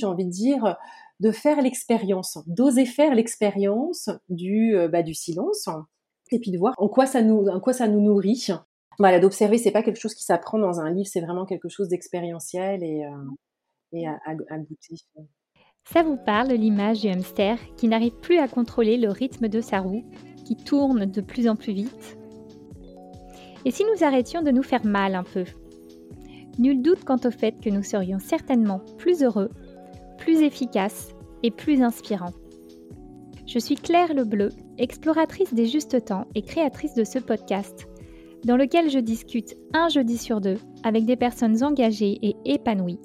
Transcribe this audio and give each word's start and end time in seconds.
j'ai 0.00 0.06
envie 0.06 0.24
de 0.24 0.30
dire, 0.30 0.76
de 1.20 1.30
faire 1.30 1.60
l'expérience, 1.60 2.38
d'oser 2.46 2.86
faire 2.86 3.14
l'expérience 3.14 4.10
du, 4.28 4.74
bah, 4.90 5.02
du 5.02 5.14
silence, 5.14 5.68
et 6.32 6.38
puis 6.38 6.50
de 6.50 6.58
voir 6.58 6.74
en 6.78 6.88
quoi 6.88 7.06
ça 7.06 7.22
nous, 7.22 7.46
en 7.46 7.60
quoi 7.60 7.72
ça 7.72 7.88
nous 7.88 8.00
nourrit. 8.00 8.48
Voilà, 8.98 9.18
d'observer, 9.18 9.58
c'est 9.58 9.70
pas 9.70 9.82
quelque 9.82 10.00
chose 10.00 10.14
qui 10.14 10.24
s'apprend 10.24 10.58
dans 10.58 10.80
un 10.80 10.90
livre, 10.90 11.08
c'est 11.10 11.20
vraiment 11.20 11.46
quelque 11.46 11.68
chose 11.68 11.88
d'expérientiel 11.88 12.82
et, 12.82 13.02
et 13.92 14.06
à, 14.06 14.18
à, 14.26 14.58
goûter. 14.58 14.96
Ça 15.84 16.02
vous 16.02 16.16
parle 16.16 16.48
l'image 16.48 17.00
du 17.00 17.08
hamster 17.08 17.58
qui 17.76 17.88
n'arrive 17.88 18.14
plus 18.20 18.38
à 18.38 18.48
contrôler 18.48 18.96
le 18.96 19.08
rythme 19.08 19.48
de 19.48 19.60
sa 19.60 19.80
roue, 19.80 20.04
qui 20.44 20.56
tourne 20.56 21.06
de 21.06 21.20
plus 21.20 21.48
en 21.48 21.56
plus 21.56 21.72
vite? 21.72 22.18
Et 23.64 23.70
si 23.70 23.84
nous 23.84 24.04
arrêtions 24.04 24.42
de 24.42 24.50
nous 24.50 24.62
faire 24.62 24.84
mal 24.84 25.14
un 25.14 25.24
peu? 25.24 25.44
Nul 26.58 26.82
doute 26.82 27.04
quant 27.04 27.20
au 27.24 27.30
fait 27.30 27.60
que 27.60 27.70
nous 27.70 27.82
serions 27.82 28.18
certainement 28.18 28.80
plus 28.98 29.22
heureux, 29.22 29.50
plus 30.20 30.42
efficaces 30.42 31.08
et 31.42 31.50
plus 31.50 31.82
inspirants. 31.82 32.34
Je 33.46 33.58
suis 33.58 33.74
Claire 33.74 34.14
Lebleu, 34.14 34.50
exploratrice 34.78 35.52
des 35.52 35.66
justes 35.66 36.04
temps 36.04 36.26
et 36.36 36.42
créatrice 36.42 36.94
de 36.94 37.02
ce 37.02 37.18
podcast, 37.18 37.88
dans 38.44 38.56
lequel 38.56 38.90
je 38.90 39.00
discute 39.00 39.56
un 39.74 39.88
jeudi 39.88 40.16
sur 40.16 40.40
deux 40.40 40.58
avec 40.84 41.04
des 41.04 41.16
personnes 41.16 41.64
engagées 41.64 42.18
et 42.22 42.36
épanouies 42.44 43.00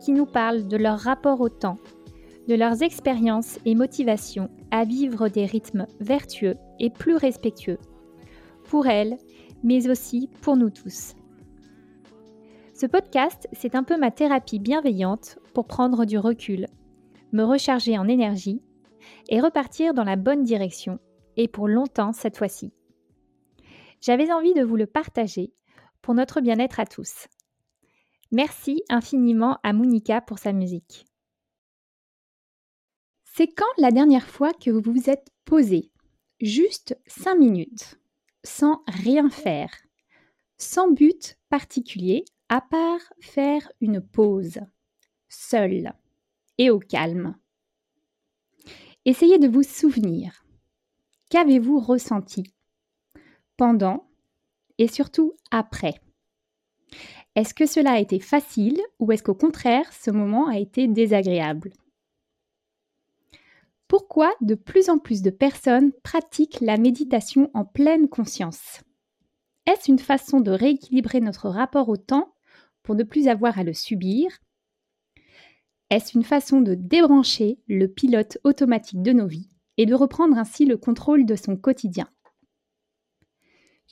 qui 0.00 0.12
nous 0.12 0.26
parlent 0.26 0.66
de 0.66 0.76
leur 0.76 0.98
rapport 0.98 1.40
au 1.40 1.50
temps, 1.50 1.76
de 2.48 2.54
leurs 2.54 2.82
expériences 2.82 3.58
et 3.66 3.74
motivations 3.74 4.48
à 4.70 4.84
vivre 4.84 5.28
des 5.28 5.44
rythmes 5.44 5.86
vertueux 6.00 6.56
et 6.80 6.90
plus 6.90 7.16
respectueux, 7.16 7.78
pour 8.64 8.86
elles, 8.86 9.18
mais 9.62 9.90
aussi 9.90 10.30
pour 10.40 10.56
nous 10.56 10.70
tous. 10.70 11.14
Ce 12.80 12.86
podcast, 12.86 13.46
c'est 13.52 13.74
un 13.74 13.84
peu 13.84 13.98
ma 13.98 14.10
thérapie 14.10 14.58
bienveillante 14.58 15.38
pour 15.52 15.66
prendre 15.66 16.06
du 16.06 16.16
recul, 16.16 16.66
me 17.30 17.42
recharger 17.42 17.98
en 17.98 18.08
énergie 18.08 18.62
et 19.28 19.38
repartir 19.38 19.92
dans 19.92 20.02
la 20.02 20.16
bonne 20.16 20.44
direction, 20.44 20.98
et 21.36 21.46
pour 21.46 21.68
longtemps 21.68 22.14
cette 22.14 22.38
fois-ci. 22.38 22.72
J'avais 24.00 24.32
envie 24.32 24.54
de 24.54 24.62
vous 24.62 24.76
le 24.76 24.86
partager 24.86 25.52
pour 26.00 26.14
notre 26.14 26.40
bien-être 26.40 26.80
à 26.80 26.86
tous. 26.86 27.28
Merci 28.32 28.82
infiniment 28.88 29.58
à 29.62 29.74
Monica 29.74 30.22
pour 30.22 30.38
sa 30.38 30.54
musique. 30.54 31.04
C'est 33.24 33.48
quand 33.48 33.66
la 33.76 33.90
dernière 33.90 34.26
fois 34.26 34.54
que 34.54 34.70
vous 34.70 34.80
vous 34.80 35.10
êtes 35.10 35.28
posé? 35.44 35.90
Juste 36.40 36.98
5 37.08 37.34
minutes, 37.34 38.00
sans 38.42 38.82
rien 38.86 39.28
faire, 39.28 39.70
sans 40.56 40.90
but 40.90 41.36
particulier, 41.50 42.24
à 42.50 42.60
part 42.60 43.12
faire 43.20 43.70
une 43.80 44.00
pause, 44.00 44.58
seul 45.28 45.92
et 46.58 46.68
au 46.68 46.80
calme. 46.80 47.36
Essayez 49.04 49.38
de 49.38 49.46
vous 49.46 49.62
souvenir. 49.62 50.44
Qu'avez-vous 51.30 51.78
ressenti 51.78 52.52
pendant 53.56 54.10
et 54.78 54.88
surtout 54.88 55.34
après? 55.52 56.00
Est-ce 57.36 57.54
que 57.54 57.66
cela 57.66 57.92
a 57.92 58.00
été 58.00 58.18
facile 58.18 58.80
ou 58.98 59.12
est-ce 59.12 59.22
qu'au 59.22 59.36
contraire, 59.36 59.92
ce 59.92 60.10
moment 60.10 60.48
a 60.48 60.58
été 60.58 60.88
désagréable? 60.88 61.72
Pourquoi 63.86 64.34
de 64.40 64.56
plus 64.56 64.90
en 64.90 64.98
plus 64.98 65.22
de 65.22 65.30
personnes 65.30 65.92
pratiquent 66.02 66.60
la 66.60 66.78
méditation 66.78 67.48
en 67.54 67.64
pleine 67.64 68.08
conscience? 68.08 68.80
Est-ce 69.66 69.88
une 69.88 70.00
façon 70.00 70.40
de 70.40 70.50
rééquilibrer 70.50 71.20
notre 71.20 71.48
rapport 71.48 71.88
au 71.88 71.96
temps 71.96 72.34
pour 72.82 72.94
ne 72.94 73.02
plus 73.04 73.28
avoir 73.28 73.58
à 73.58 73.64
le 73.64 73.74
subir 73.74 74.38
Est-ce 75.90 76.16
une 76.16 76.24
façon 76.24 76.60
de 76.60 76.74
débrancher 76.74 77.58
le 77.68 77.86
pilote 77.88 78.38
automatique 78.44 79.02
de 79.02 79.12
nos 79.12 79.26
vies 79.26 79.50
et 79.76 79.86
de 79.86 79.94
reprendre 79.94 80.38
ainsi 80.38 80.66
le 80.66 80.76
contrôle 80.76 81.26
de 81.26 81.36
son 81.36 81.56
quotidien? 81.56 82.08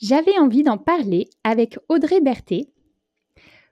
J'avais 0.01 0.37
envie 0.39 0.63
d'en 0.63 0.77
parler 0.77 1.29
avec 1.43 1.77
Audrey 1.89 2.21
Berthet, 2.21 2.71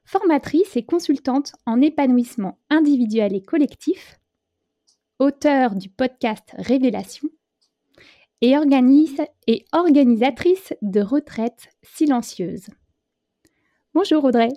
formatrice 0.04 0.76
et 0.76 0.86
consultante 0.86 1.54
en 1.66 1.82
épanouissement 1.82 2.60
individuel 2.70 3.34
et 3.34 3.42
collectif, 3.42 4.20
auteure 5.20 5.76
du 5.76 5.90
podcast 5.90 6.54
Révélation 6.58 7.30
et, 8.42 8.54
et 9.48 9.66
organisatrice 9.72 10.74
de 10.82 11.02
retraites 11.02 11.70
silencieuses. 11.82 12.68
Bonjour 13.94 14.24
Audrey. 14.24 14.50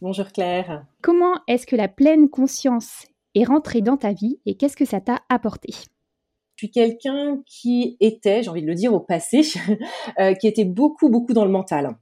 Bonjour 0.00 0.28
Claire. 0.28 0.86
Comment 1.02 1.34
est-ce 1.48 1.66
que 1.66 1.74
la 1.76 1.88
pleine 1.88 2.28
conscience 2.28 3.06
est 3.34 3.44
rentrée 3.44 3.80
dans 3.80 3.96
ta 3.96 4.12
vie 4.12 4.38
et 4.46 4.56
qu'est-ce 4.56 4.76
que 4.76 4.84
ça 4.84 5.00
t'a 5.00 5.22
apporté? 5.28 5.72
Je 5.72 6.66
suis 6.66 6.70
quelqu'un 6.70 7.42
qui 7.46 7.96
était, 8.00 8.42
j'ai 8.42 8.50
envie 8.50 8.62
de 8.62 8.66
le 8.66 8.74
dire 8.74 8.94
au 8.94 9.00
passé, 9.00 9.42
euh, 10.20 10.34
qui 10.34 10.46
était 10.46 10.64
beaucoup, 10.64 11.08
beaucoup 11.08 11.32
dans 11.32 11.44
le 11.44 11.50
mental 11.50 11.96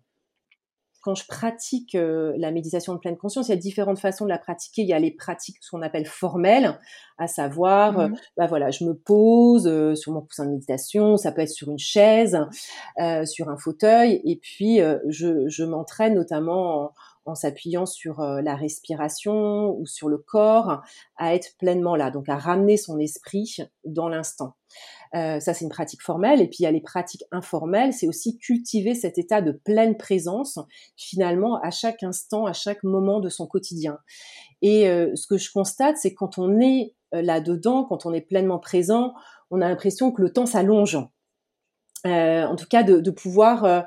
quand 1.06 1.14
je 1.14 1.24
pratique 1.24 1.94
euh, 1.94 2.34
la 2.36 2.50
méditation 2.50 2.92
de 2.92 2.98
pleine 2.98 3.16
conscience, 3.16 3.46
il 3.46 3.50
y 3.50 3.54
a 3.54 3.56
différentes 3.56 4.00
façons 4.00 4.24
de 4.24 4.28
la 4.28 4.38
pratiquer. 4.38 4.82
Il 4.82 4.88
y 4.88 4.92
a 4.92 4.98
les 4.98 5.12
pratiques, 5.12 5.58
ce 5.60 5.70
qu'on 5.70 5.82
appelle 5.82 6.04
formelles, 6.04 6.80
à 7.16 7.28
savoir, 7.28 8.00
euh, 8.00 8.08
mmh 8.08 8.16
bah 8.36 8.46
voilà, 8.48 8.72
je 8.72 8.82
me 8.82 8.92
pose 8.92 9.68
euh, 9.68 9.94
sur 9.94 10.10
mon 10.10 10.20
coussin 10.20 10.46
de 10.46 10.50
méditation, 10.50 11.16
ça 11.16 11.30
peut 11.30 11.42
être 11.42 11.48
sur 11.48 11.70
une 11.70 11.78
chaise, 11.78 12.36
sur 13.24 13.48
un 13.48 13.56
fauteuil, 13.56 14.20
et 14.24 14.34
puis 14.34 14.80
je, 15.06 15.46
je 15.46 15.64
m'entraîne 15.64 16.14
notamment 16.14 16.90
en, 17.26 17.34
s'appuyant 17.34 17.86
sur 17.86 18.20
la 18.20 18.54
respiration 18.54 19.70
ou 19.76 19.86
sur 19.86 20.08
le 20.08 20.18
corps, 20.18 20.82
à 21.16 21.34
être 21.34 21.56
pleinement 21.58 21.96
là, 21.96 22.10
donc 22.10 22.28
à 22.28 22.36
ramener 22.36 22.76
son 22.76 22.98
esprit 22.98 23.56
dans 23.84 24.08
l'instant. 24.08 24.54
Euh, 25.14 25.40
ça, 25.40 25.54
c'est 25.54 25.64
une 25.64 25.70
pratique 25.70 26.02
formelle. 26.02 26.40
Et 26.40 26.46
puis, 26.46 26.58
il 26.60 26.62
y 26.64 26.66
a 26.66 26.70
les 26.70 26.80
pratiques 26.80 27.24
informelles. 27.30 27.92
C'est 27.92 28.08
aussi 28.08 28.38
cultiver 28.38 28.94
cet 28.94 29.18
état 29.18 29.40
de 29.40 29.52
pleine 29.52 29.96
présence, 29.96 30.58
finalement, 30.96 31.60
à 31.62 31.70
chaque 31.70 32.02
instant, 32.02 32.46
à 32.46 32.52
chaque 32.52 32.82
moment 32.82 33.20
de 33.20 33.28
son 33.28 33.46
quotidien. 33.46 33.98
Et 34.62 34.88
euh, 34.88 35.14
ce 35.14 35.26
que 35.26 35.38
je 35.38 35.50
constate, 35.50 35.96
c'est 35.96 36.14
quand 36.14 36.38
on 36.38 36.60
est 36.60 36.94
euh, 37.14 37.22
là-dedans, 37.22 37.84
quand 37.84 38.06
on 38.06 38.12
est 38.12 38.20
pleinement 38.20 38.58
présent, 38.58 39.14
on 39.50 39.60
a 39.60 39.68
l'impression 39.68 40.10
que 40.12 40.22
le 40.22 40.32
temps 40.32 40.46
s'allonge. 40.46 40.98
en 42.04 42.56
tout 42.56 42.66
cas, 42.68 42.82
de, 42.82 43.10
pouvoir, 43.10 43.86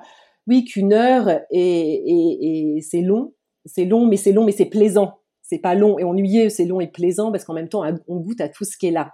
oui, 0.49 0.65
qu'une 0.65 0.93
heure, 0.93 1.41
et, 1.51 2.79
c'est 2.81 3.01
long, 3.01 3.33
c'est 3.65 3.85
long, 3.85 4.07
mais 4.07 4.17
c'est 4.17 4.31
long, 4.31 4.43
mais 4.43 4.51
c'est 4.51 4.65
plaisant. 4.65 5.19
C'est 5.43 5.59
pas 5.59 5.75
long 5.75 5.97
et 5.97 6.03
ennuyeux, 6.03 6.49
c'est 6.49 6.65
long 6.65 6.79
et 6.79 6.87
plaisant 6.87 7.31
parce 7.31 7.45
qu'en 7.45 7.53
même 7.53 7.69
temps, 7.69 7.83
on 8.07 8.17
goûte 8.17 8.41
à 8.41 8.49
tout 8.49 8.65
ce 8.65 8.77
qui 8.77 8.87
est 8.87 8.91
là. 8.91 9.13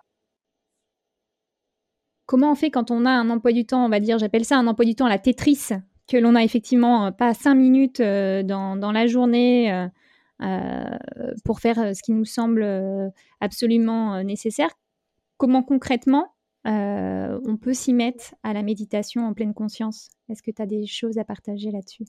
Comment 2.26 2.52
on 2.52 2.56
fait 2.56 2.72
quand 2.72 2.90
on 2.90 3.06
a 3.06 3.12
un 3.12 3.30
emploi 3.30 3.52
du 3.52 3.66
temps, 3.66 3.86
on 3.86 3.90
va 3.90 4.00
dire, 4.00 4.18
j'appelle 4.18 4.46
ça 4.46 4.58
un 4.58 4.66
emploi 4.68 4.86
du 4.86 4.96
temps 4.96 5.06
à 5.06 5.10
la 5.10 5.20
Tetris, 5.20 5.70
que 6.08 6.18
l'on 6.18 6.36
a 6.36 6.44
effectivement 6.44 7.08
euh, 7.08 7.12
pas 7.12 7.34
cinq 7.34 7.56
minutes 7.56 8.00
euh, 8.00 8.42
dans, 8.42 8.92
la 8.92 9.08
journée 9.08 9.88
euh, 10.42 10.98
pour 11.44 11.60
faire 11.60 11.96
ce 11.96 12.02
qui 12.02 12.14
nous 12.14 12.26
semble 12.26 12.66
absolument 13.42 14.24
nécessaire. 14.24 14.70
Comment 15.38 15.64
concrètement 15.64 16.35
on 16.66 17.58
peut 17.58 17.74
s'y 17.74 17.94
mettre 17.94 18.36
à 18.44 18.54
la 18.54 18.64
méditation 18.64 19.26
en 19.26 19.34
pleine 19.34 19.54
conscience 19.54 20.10
Est-ce 20.30 20.42
que 20.42 20.52
tu 20.52 20.62
as 20.62 20.66
des 20.66 20.86
choses 20.86 21.18
à 21.18 21.24
partager 21.24 21.72
là-dessus? 21.72 22.06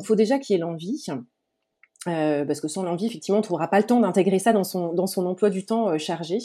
Il 0.00 0.06
faut 0.06 0.16
déjà 0.16 0.38
qu'il 0.38 0.54
y 0.54 0.56
ait 0.56 0.60
l'envie. 0.60 1.06
parce 2.04 2.60
que 2.60 2.68
sans 2.68 2.82
l'envie, 2.82 3.06
effectivement, 3.06 3.38
on 3.38 3.42
ne 3.42 3.44
trouvera 3.44 3.68
pas 3.68 3.78
le 3.78 3.86
temps 3.86 4.00
d'intégrer 4.00 4.38
ça 4.38 4.52
dans 4.52 4.64
son, 4.64 4.92
dans 4.94 5.06
son 5.06 5.26
emploi 5.26 5.50
du 5.50 5.66
temps 5.66 5.96
chargé. 5.98 6.38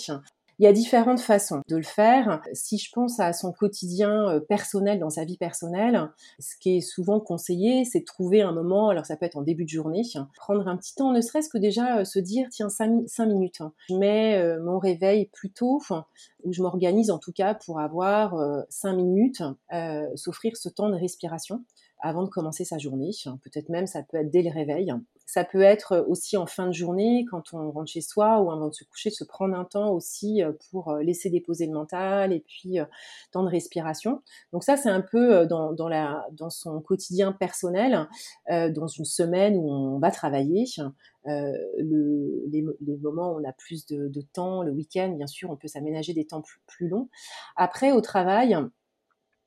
Il 0.58 0.64
y 0.64 0.68
a 0.68 0.74
différentes 0.74 1.20
façons 1.20 1.62
de 1.68 1.76
le 1.76 1.84
faire. 1.84 2.42
Si 2.54 2.78
je 2.78 2.90
pense 2.94 3.20
à 3.20 3.34
son 3.34 3.52
quotidien 3.52 4.30
euh, 4.30 4.40
personnel, 4.40 5.00
dans 5.00 5.10
sa 5.10 5.26
vie 5.26 5.38
personnelle, 5.38 6.10
ce 6.40 6.56
qui 6.62 6.78
est 6.78 6.82
souvent 6.82 7.20
conseillé, 7.20 7.84
c'est 7.84 8.00
de 8.00 8.06
trouver 8.06 8.42
un 8.42 8.54
moment, 8.54 8.88
alors 8.88 9.06
ça 9.06 9.18
peut 9.18 9.26
être 9.26 9.36
en 9.36 9.42
début 9.42 9.66
de 9.66 9.70
journée, 9.70 10.04
prendre 10.38 10.66
un 10.68 10.78
petit 10.78 10.96
temps, 10.96 11.12
ne 11.12 11.20
serait-ce 11.20 11.50
que 11.50 11.58
déjà 11.58 11.98
euh, 11.98 12.06
se 12.06 12.20
dire, 12.20 12.48
tiens, 12.52 12.70
cinq 12.70 13.26
minutes. 13.28 13.62
Je 13.90 13.96
mets 13.96 14.38
euh, 14.38 14.64
mon 14.64 14.80
réveil 14.80 15.30
plus 15.34 15.52
tôt, 15.52 15.82
ou 16.44 16.54
je 16.54 16.62
m'organise 16.62 17.12
en 17.12 17.20
tout 17.20 17.34
cas 17.34 17.54
pour 17.54 17.80
avoir 17.80 18.36
cinq 18.70 18.94
minutes, 18.94 19.44
s'offrir 20.16 20.56
ce 20.56 20.70
temps 20.70 20.90
de 20.90 20.96
respiration 20.96 21.64
avant 22.00 22.24
de 22.24 22.30
commencer 22.30 22.66
sa 22.66 22.78
journée. 22.78 23.12
Peut-être 23.44 23.70
même 23.70 23.88
ça 23.88 24.04
peut 24.04 24.18
être 24.18 24.30
dès 24.30 24.42
le 24.42 24.52
réveil. 24.52 24.94
Ça 25.28 25.44
peut 25.44 25.62
être 25.62 26.06
aussi 26.08 26.38
en 26.38 26.46
fin 26.46 26.68
de 26.68 26.72
journée, 26.72 27.26
quand 27.30 27.54
on 27.54 27.72
rentre 27.72 27.92
chez 27.92 28.02
soi 28.02 28.40
ou 28.42 28.52
avant 28.52 28.68
de 28.68 28.74
se 28.74 28.84
coucher, 28.84 29.10
se 29.10 29.24
prendre 29.24 29.56
un 29.56 29.66
temps 29.66 29.92
aussi 29.92 30.44
euh, 30.44 30.52
pour 30.70 30.90
euh, 30.90 31.02
laisser 31.02 31.32
déposer 31.32 31.66
le 31.66 31.74
mental 31.74 32.32
et 32.32 32.42
puis 32.42 32.80
euh, 32.80 32.86
temps 33.32 33.44
de 33.44 33.50
respiration. 33.50 34.22
Donc 34.54 34.64
ça, 34.64 34.78
c'est 34.78 34.90
un 34.90 35.02
peu 35.02 35.48
dans, 35.48 35.74
dans, 35.74 35.90
la, 35.90 36.28
dans 36.32 36.52
son 36.52 36.80
quotidien 36.80 37.32
personnel, 37.32 38.08
dans 38.50 38.88
une 38.88 39.06
semaine 39.06 39.56
où 39.58 39.70
on 39.70 40.00
va 40.00 40.12
travailler. 40.12 40.66
le, 41.26 42.48
les, 42.50 42.64
les, 42.82 42.98
moments 42.98 43.34
où 43.34 43.40
on 43.40 43.50
a 43.50 43.54
plus 43.54 43.86
de, 43.88 44.08
de 44.08 44.22
temps, 44.22 44.62
le 44.62 44.72
week-end, 44.72 45.10
bien 45.10 45.28
sûr, 45.28 45.50
on 45.50 45.58
peut 45.58 45.68
s'aménager 45.68 46.14
des 46.14 46.26
temps 46.26 46.42
plus, 46.42 46.62
plus 46.68 46.88
longs. 46.88 47.10
Après, 47.56 47.92
au 47.92 48.02
travail, 48.02 48.56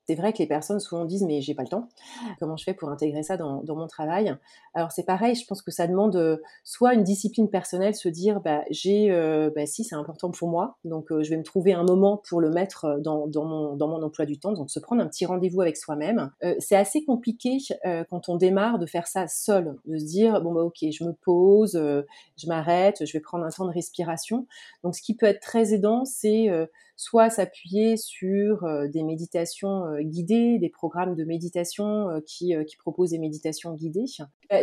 C'est 0.09 0.15
vrai 0.15 0.33
que 0.33 0.39
les 0.39 0.47
personnes 0.47 0.81
souvent 0.81 1.05
disent 1.05 1.25
mais 1.25 1.43
j'ai 1.43 1.55
pas 1.55 1.65
le 1.65 1.69
temps. 1.69 1.87
Comment 2.41 2.57
je 2.57 2.65
fais 2.65 2.73
pour 2.73 2.89
intégrer 2.89 3.23
ça 3.23 3.37
dans, 3.37 3.63
mon 3.63 3.87
travail? 3.87 4.35
Alors 4.73 4.91
c'est 4.91 5.03
pareil, 5.03 5.35
je 5.35 5.45
pense 5.45 5.61
que 5.61 5.71
ça 5.71 5.87
demande 5.87 6.17
euh, 6.17 6.39
soit 6.65 6.95
une 6.95 7.03
discipline 7.03 7.51
personnelle, 7.51 7.95
se 7.95 8.09
dire 8.09 8.41
bah 8.41 8.63
j'ai 8.71 9.11
euh, 9.11 9.51
bah, 9.55 9.67
si 9.67 9.85
c'est 9.85 9.97
important 9.97 10.31
pour 10.31 10.49
moi, 10.49 10.79
donc 10.85 11.13
euh, 11.13 11.23
je 11.23 11.29
vais 11.29 11.37
me 11.37 11.43
trouver 11.43 11.75
un 11.75 11.85
moment 11.85 12.23
pour 12.27 12.41
le 12.41 12.49
mettre 12.49 12.99
dans, 13.01 13.29
mon, 13.45 13.77
dans 13.77 13.87
mon 13.87 14.03
emploi 14.03 14.25
du 14.25 14.39
temps, 14.39 14.53
donc 14.53 14.71
se 14.71 14.81
prendre 14.81 15.03
un 15.03 15.09
petit 15.09 15.27
rendez-vous 15.27 15.61
avec 15.61 15.77
soi-même. 15.77 16.31
c'est 16.59 16.77
assez 16.77 17.05
compliqué 17.05 17.59
quand 18.09 18.31
on 18.31 18.37
démarre 18.37 18.79
de 18.79 18.87
faire 18.87 19.07
ça 19.07 19.29
seul, 19.29 19.77
de 19.85 19.99
se 19.99 20.07
dire 20.07 20.41
bon 20.41 20.55
bah 20.55 20.63
ok 20.63 20.87
je 20.91 21.05
me 21.05 21.13
pose, 21.13 21.73
je 21.75 22.47
m'arrête, 22.47 23.05
je 23.05 23.13
vais 23.13 23.21
prendre 23.21 23.45
un 23.45 23.51
temps 23.51 23.67
de 23.67 23.75
respiration. 23.75 24.47
Donc 24.83 24.97
ce 24.97 25.03
qui 25.03 25.15
peut 25.15 25.27
être 25.27 25.41
très 25.41 25.75
aidant, 25.75 26.07
c'est 26.07 26.49
soit 26.99 27.31
s'appuyer 27.31 27.97
sur 27.97 28.65
euh, 28.65 28.89
des 28.89 29.05
méditations 29.05 29.87
euh, 29.87 30.03
guidées, 30.03 30.59
des 30.59 30.69
programmes 30.69 31.15
de 31.15 31.25
méditation 31.25 32.11
euh, 32.11 32.21
qui, 32.27 32.55
qui 32.67 32.77
proposent 32.77 33.11
des 33.11 33.21
méditations 33.21 33.73
guidées. 33.73 34.07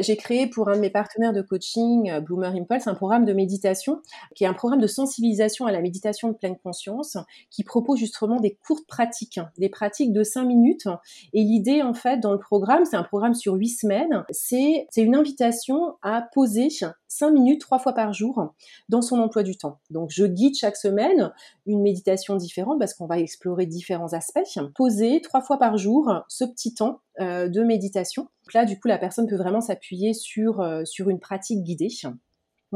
J'ai 0.01 0.17
créé 0.17 0.47
pour 0.47 0.67
un 0.67 0.75
de 0.75 0.81
mes 0.81 0.89
partenaires 0.89 1.31
de 1.31 1.41
coaching, 1.41 2.11
Bloomer 2.19 2.53
Impulse, 2.53 2.87
un 2.87 2.95
programme 2.95 3.23
de 3.23 3.33
méditation 3.33 4.01
qui 4.35 4.43
est 4.43 4.47
un 4.47 4.53
programme 4.53 4.81
de 4.81 4.87
sensibilisation 4.87 5.65
à 5.65 5.71
la 5.71 5.79
méditation 5.79 6.27
de 6.29 6.33
pleine 6.33 6.57
conscience 6.57 7.17
qui 7.51 7.63
propose 7.63 7.99
justement 7.99 8.39
des 8.39 8.55
courtes 8.55 8.87
pratiques, 8.87 9.39
des 9.57 9.69
pratiques 9.69 10.11
de 10.11 10.23
5 10.23 10.43
minutes. 10.43 10.87
Et 11.33 11.43
l'idée, 11.43 11.83
en 11.83 11.93
fait, 11.93 12.19
dans 12.19 12.33
le 12.33 12.39
programme, 12.39 12.83
c'est 12.83 12.97
un 12.97 13.03
programme 13.03 13.35
sur 13.35 13.53
8 13.53 13.69
semaines, 13.69 14.25
c'est 14.31 14.87
une 14.97 15.15
invitation 15.15 15.97
à 16.01 16.23
poser 16.33 16.69
5 17.07 17.31
minutes 17.31 17.61
trois 17.61 17.79
fois 17.79 17.93
par 17.93 18.11
jour 18.11 18.53
dans 18.89 19.03
son 19.03 19.19
emploi 19.19 19.43
du 19.43 19.55
temps. 19.55 19.79
Donc 19.91 20.09
je 20.11 20.25
guide 20.25 20.55
chaque 20.55 20.77
semaine 20.77 21.31
une 21.67 21.81
méditation 21.81 22.24
différente 22.33 22.79
parce 22.79 22.95
qu'on 22.95 23.05
va 23.05 23.19
explorer 23.19 23.67
différents 23.67 24.13
aspects. 24.13 24.59
Poser 24.73 25.21
trois 25.21 25.41
fois 25.41 25.59
par 25.59 25.77
jour 25.77 26.11
ce 26.27 26.45
petit 26.45 26.73
temps 26.73 27.01
euh, 27.19 27.47
de 27.47 27.61
méditation. 27.61 28.27
Là, 28.53 28.65
du 28.65 28.79
coup, 28.79 28.87
la 28.87 28.97
personne 28.97 29.27
peut 29.27 29.37
vraiment 29.37 29.61
s'appuyer 29.61 30.13
sur, 30.13 30.61
euh, 30.61 30.83
sur 30.85 31.09
une 31.09 31.19
pratique 31.19 31.63
guidée. 31.63 31.89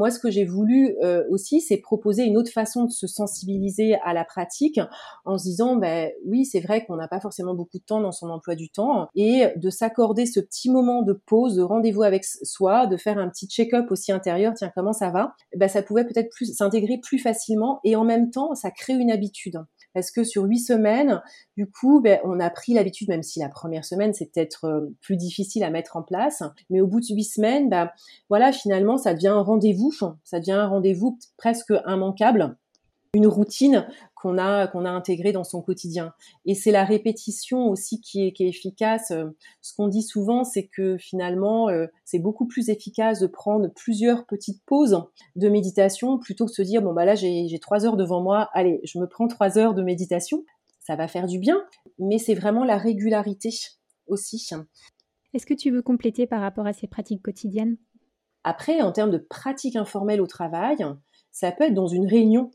Moi, 0.00 0.10
ce 0.10 0.18
que 0.18 0.30
j'ai 0.30 0.46
voulu 0.46 0.96
euh, 1.02 1.24
aussi, 1.28 1.60
c'est 1.60 1.76
proposer 1.76 2.24
une 2.24 2.38
autre 2.38 2.50
façon 2.50 2.86
de 2.86 2.90
se 2.90 3.06
sensibiliser 3.06 3.96
à 4.02 4.14
la 4.14 4.24
pratique 4.24 4.80
en 5.26 5.36
se 5.36 5.44
disant, 5.44 5.76
ben 5.76 6.10
oui, 6.24 6.46
c'est 6.46 6.60
vrai 6.60 6.86
qu'on 6.86 6.96
n'a 6.96 7.06
pas 7.06 7.20
forcément 7.20 7.52
beaucoup 7.52 7.76
de 7.76 7.84
temps 7.84 8.00
dans 8.00 8.10
son 8.10 8.30
emploi 8.30 8.54
du 8.54 8.70
temps 8.70 9.08
et 9.14 9.48
de 9.56 9.68
s'accorder 9.68 10.24
ce 10.24 10.40
petit 10.40 10.70
moment 10.70 11.02
de 11.02 11.12
pause, 11.12 11.56
de 11.56 11.62
rendez-vous 11.62 12.02
avec 12.02 12.24
soi, 12.24 12.86
de 12.86 12.96
faire 12.96 13.18
un 13.18 13.28
petit 13.28 13.46
check-up 13.46 13.90
aussi 13.90 14.10
intérieur, 14.10 14.54
tiens, 14.54 14.72
comment 14.74 14.94
ça 14.94 15.10
va? 15.10 15.34
Ben 15.54 15.68
ça 15.68 15.82
pouvait 15.82 16.06
peut-être 16.06 16.30
plus 16.30 16.56
s'intégrer 16.56 16.96
plus 16.96 17.18
facilement 17.18 17.80
et 17.84 17.94
en 17.94 18.04
même 18.04 18.30
temps, 18.30 18.54
ça 18.54 18.70
crée 18.70 18.94
une 18.94 19.10
habitude 19.10 19.60
parce 19.94 20.10
que 20.10 20.24
sur 20.24 20.44
huit 20.44 20.60
semaines, 20.60 21.22
du 21.56 21.70
coup, 21.70 22.00
ben, 22.00 22.18
on 22.24 22.40
a 22.40 22.50
pris 22.50 22.74
l'habitude, 22.74 23.08
même 23.08 23.22
si 23.22 23.40
la 23.40 23.48
première 23.48 23.84
semaine 23.84 24.14
c'est 24.14 24.30
peut-être 24.32 24.64
euh, 24.66 24.96
plus 25.00 25.16
difficile 25.16 25.64
à 25.64 25.70
mettre 25.70 25.96
en 25.96 26.02
place, 26.02 26.42
mais 26.68 26.80
au 26.80 26.86
bout 26.86 27.00
de 27.00 27.14
huit 27.14 27.24
semaines, 27.24 27.68
ben, 27.68 27.90
voilà, 28.28 28.52
finalement, 28.52 28.98
ça 28.98 29.14
devient 29.14 29.28
un 29.28 29.42
rendez-vous, 29.42 29.92
ça 30.24 30.40
devient 30.40 30.52
un 30.52 30.68
rendez-vous 30.68 31.18
presque 31.36 31.72
immanquable 31.86 32.56
une 33.14 33.26
routine 33.26 33.86
qu'on 34.14 34.38
a 34.38 34.66
qu'on 34.68 34.84
a 34.84 34.90
intégrée 34.90 35.32
dans 35.32 35.44
son 35.44 35.62
quotidien. 35.62 36.12
Et 36.44 36.54
c'est 36.54 36.70
la 36.70 36.84
répétition 36.84 37.68
aussi 37.68 38.00
qui 38.00 38.26
est, 38.26 38.32
qui 38.32 38.44
est 38.44 38.48
efficace. 38.48 39.12
Ce 39.62 39.74
qu'on 39.74 39.88
dit 39.88 40.02
souvent, 40.02 40.44
c'est 40.44 40.66
que 40.66 40.96
finalement, 40.98 41.68
euh, 41.68 41.86
c'est 42.04 42.18
beaucoup 42.18 42.46
plus 42.46 42.68
efficace 42.68 43.20
de 43.20 43.26
prendre 43.26 43.68
plusieurs 43.68 44.26
petites 44.26 44.62
pauses 44.64 45.02
de 45.36 45.48
méditation 45.48 46.18
plutôt 46.18 46.44
que 46.44 46.50
de 46.50 46.54
se 46.54 46.62
dire 46.62 46.82
bon 46.82 46.92
bah 46.92 47.04
là 47.04 47.14
j'ai 47.14 47.58
trois 47.60 47.84
heures 47.84 47.96
devant 47.96 48.20
moi, 48.20 48.48
allez 48.52 48.80
je 48.84 48.98
me 48.98 49.06
prends 49.06 49.26
trois 49.26 49.58
heures 49.58 49.74
de 49.74 49.82
méditation. 49.82 50.44
Ça 50.78 50.96
va 50.96 51.08
faire 51.08 51.26
du 51.26 51.38
bien, 51.38 51.62
mais 51.98 52.18
c'est 52.18 52.34
vraiment 52.34 52.64
la 52.64 52.78
régularité 52.78 53.50
aussi. 54.06 54.50
Est-ce 55.34 55.46
que 55.46 55.54
tu 55.54 55.70
veux 55.70 55.82
compléter 55.82 56.26
par 56.26 56.40
rapport 56.40 56.66
à 56.66 56.72
ces 56.72 56.88
pratiques 56.88 57.22
quotidiennes? 57.22 57.76
Après, 58.42 58.80
en 58.80 58.90
termes 58.90 59.10
de 59.10 59.18
pratiques 59.18 59.76
informelles 59.76 60.20
au 60.20 60.26
travail, 60.26 60.78
ça 61.30 61.52
peut 61.52 61.64
être 61.64 61.74
dans 61.74 61.86
une 61.86 62.06
réunion 62.06 62.50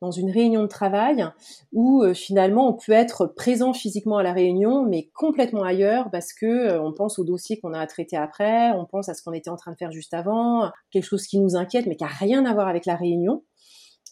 dans 0.00 0.10
une 0.10 0.30
réunion 0.30 0.62
de 0.62 0.68
travail 0.68 1.26
où 1.72 2.02
euh, 2.02 2.14
finalement 2.14 2.68
on 2.68 2.72
peut 2.72 2.92
être 2.92 3.26
présent 3.26 3.72
physiquement 3.72 4.16
à 4.16 4.22
la 4.22 4.32
réunion 4.32 4.86
mais 4.86 5.10
complètement 5.14 5.62
ailleurs 5.62 6.10
parce 6.10 6.32
que 6.32 6.46
euh, 6.46 6.82
on 6.82 6.92
pense 6.92 7.18
au 7.18 7.24
dossier 7.24 7.60
qu'on 7.60 7.74
a 7.74 7.80
à 7.80 7.86
traiter 7.86 8.16
après, 8.16 8.70
on 8.72 8.86
pense 8.86 9.08
à 9.08 9.14
ce 9.14 9.22
qu'on 9.22 9.32
était 9.32 9.50
en 9.50 9.56
train 9.56 9.72
de 9.72 9.76
faire 9.76 9.92
juste 9.92 10.14
avant, 10.14 10.70
quelque 10.90 11.04
chose 11.04 11.26
qui 11.26 11.38
nous 11.38 11.56
inquiète 11.56 11.86
mais 11.86 11.96
qui 11.96 12.04
a 12.04 12.08
rien 12.08 12.44
à 12.46 12.54
voir 12.54 12.68
avec 12.68 12.86
la 12.86 12.96
réunion. 12.96 13.44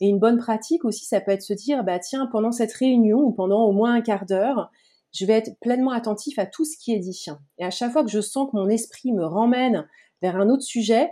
Et 0.01 0.09
une 0.09 0.21
bonne 0.21 0.39
pratique 0.39 0.85
aussi, 0.85 1.05
ça 1.07 1.21
peut 1.21 1.33
être 1.33 1.43
se 1.43 1.55
dire 1.55 1.83
bah 1.85 1.99
tiens 1.99 2.27
pendant 2.31 2.53
cette 2.53 2.73
réunion 2.73 3.19
ou 3.19 3.33
pendant 3.33 3.65
au 3.65 3.73
moins 3.73 3.95
un 3.95 4.01
quart 4.01 4.27
d'heure, 4.27 4.71
je 5.13 5.25
vais 5.25 5.33
être 5.35 5.59
pleinement 5.61 5.91
attentif 5.91 6.39
à 6.39 6.47
tout 6.47 6.65
ce 6.65 6.77
qui 6.79 6.93
est 6.93 6.99
dit. 6.99 7.25
Et 7.59 7.65
à 7.65 7.71
chaque 7.71 7.93
fois 7.93 8.05
que 8.05 8.11
je 8.11 8.21
sens 8.21 8.51
que 8.51 8.57
mon 8.57 8.69
esprit 8.69 9.13
me 9.13 9.25
ramène 9.25 9.89
vers 10.23 10.37
un 10.37 10.49
autre 10.51 10.63
sujet, 10.63 11.11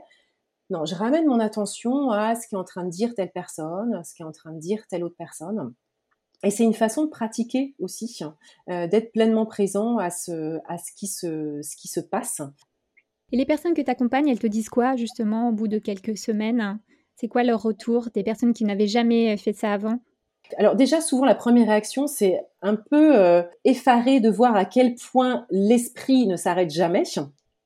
non, 0.70 0.84
je 0.84 0.94
ramène 0.94 1.26
mon 1.26 1.38
attention 1.38 2.10
à 2.10 2.34
ce 2.34 2.48
qu'est 2.48 2.56
en 2.56 2.64
train 2.64 2.84
de 2.84 2.90
dire 2.90 3.14
telle 3.14 3.30
personne, 3.30 4.02
ce 4.04 4.14
qu'est 4.14 4.24
en 4.24 4.32
train 4.32 4.52
de 4.52 4.58
dire 4.58 4.86
telle 4.88 5.04
autre 5.04 5.16
personne. 5.16 5.74
Et 6.42 6.50
c'est 6.50 6.64
une 6.64 6.74
façon 6.74 7.04
de 7.04 7.10
pratiquer 7.10 7.74
aussi, 7.78 8.20
euh, 8.68 8.86
d'être 8.86 9.12
pleinement 9.12 9.46
présent 9.46 9.98
à, 9.98 10.10
ce, 10.10 10.58
à 10.68 10.76
ce, 10.78 10.92
qui 10.92 11.06
se, 11.06 11.60
ce 11.62 11.76
qui 11.76 11.88
se 11.88 12.00
passe. 12.00 12.42
Et 13.32 13.36
les 13.36 13.46
personnes 13.46 13.74
que 13.74 13.82
tu 13.82 13.90
accompagnes, 13.90 14.28
elles 14.28 14.38
te 14.38 14.46
disent 14.46 14.68
quoi 14.68 14.96
justement 14.96 15.48
au 15.48 15.52
bout 15.52 15.68
de 15.68 15.78
quelques 15.78 16.16
semaines? 16.16 16.78
C'est 17.14 17.28
quoi 17.28 17.42
leur 17.42 17.62
retour 17.62 18.08
Des 18.12 18.22
personnes 18.22 18.52
qui 18.52 18.64
n'avaient 18.64 18.86
jamais 18.86 19.36
fait 19.36 19.54
ça 19.54 19.72
avant? 19.72 19.98
Alors 20.58 20.76
déjà, 20.76 21.00
souvent 21.00 21.24
la 21.24 21.34
première 21.34 21.68
réaction, 21.68 22.06
c'est 22.06 22.40
un 22.62 22.76
peu 22.76 23.16
euh, 23.18 23.42
effaré 23.64 24.20
de 24.20 24.30
voir 24.30 24.54
à 24.54 24.64
quel 24.64 24.94
point 24.94 25.46
l'esprit 25.50 26.26
ne 26.26 26.36
s'arrête 26.36 26.70
jamais. 26.70 27.04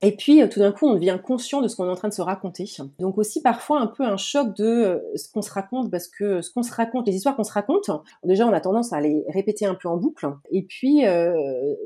Et 0.02 0.16
puis, 0.16 0.42
euh, 0.42 0.48
tout 0.48 0.60
d'un 0.60 0.72
coup, 0.72 0.86
on 0.86 0.94
devient 0.94 1.18
conscient 1.22 1.60
de 1.60 1.68
ce 1.68 1.76
qu'on 1.76 1.86
est 1.86 1.90
en 1.90 1.94
train 1.94 2.08
de 2.08 2.14
se 2.14 2.22
raconter. 2.22 2.64
Donc 2.98 3.18
aussi, 3.18 3.42
parfois, 3.42 3.80
un 3.80 3.86
peu 3.86 4.02
un 4.02 4.16
choc 4.16 4.56
de 4.56 4.64
euh, 4.64 4.98
ce 5.14 5.30
qu'on 5.30 5.42
se 5.42 5.50
raconte, 5.50 5.90
parce 5.90 6.08
que 6.08 6.40
ce 6.40 6.50
qu'on 6.50 6.62
se 6.62 6.72
raconte, 6.72 7.06
les 7.06 7.14
histoires 7.14 7.36
qu'on 7.36 7.44
se 7.44 7.52
raconte, 7.52 7.90
déjà, 8.24 8.46
on 8.46 8.52
a 8.52 8.60
tendance 8.60 8.92
à 8.92 9.00
les 9.00 9.24
répéter 9.28 9.66
un 9.66 9.74
peu 9.74 9.88
en 9.88 9.98
boucle. 9.98 10.26
Et 10.50 10.62
puis, 10.62 11.06
euh, 11.06 11.34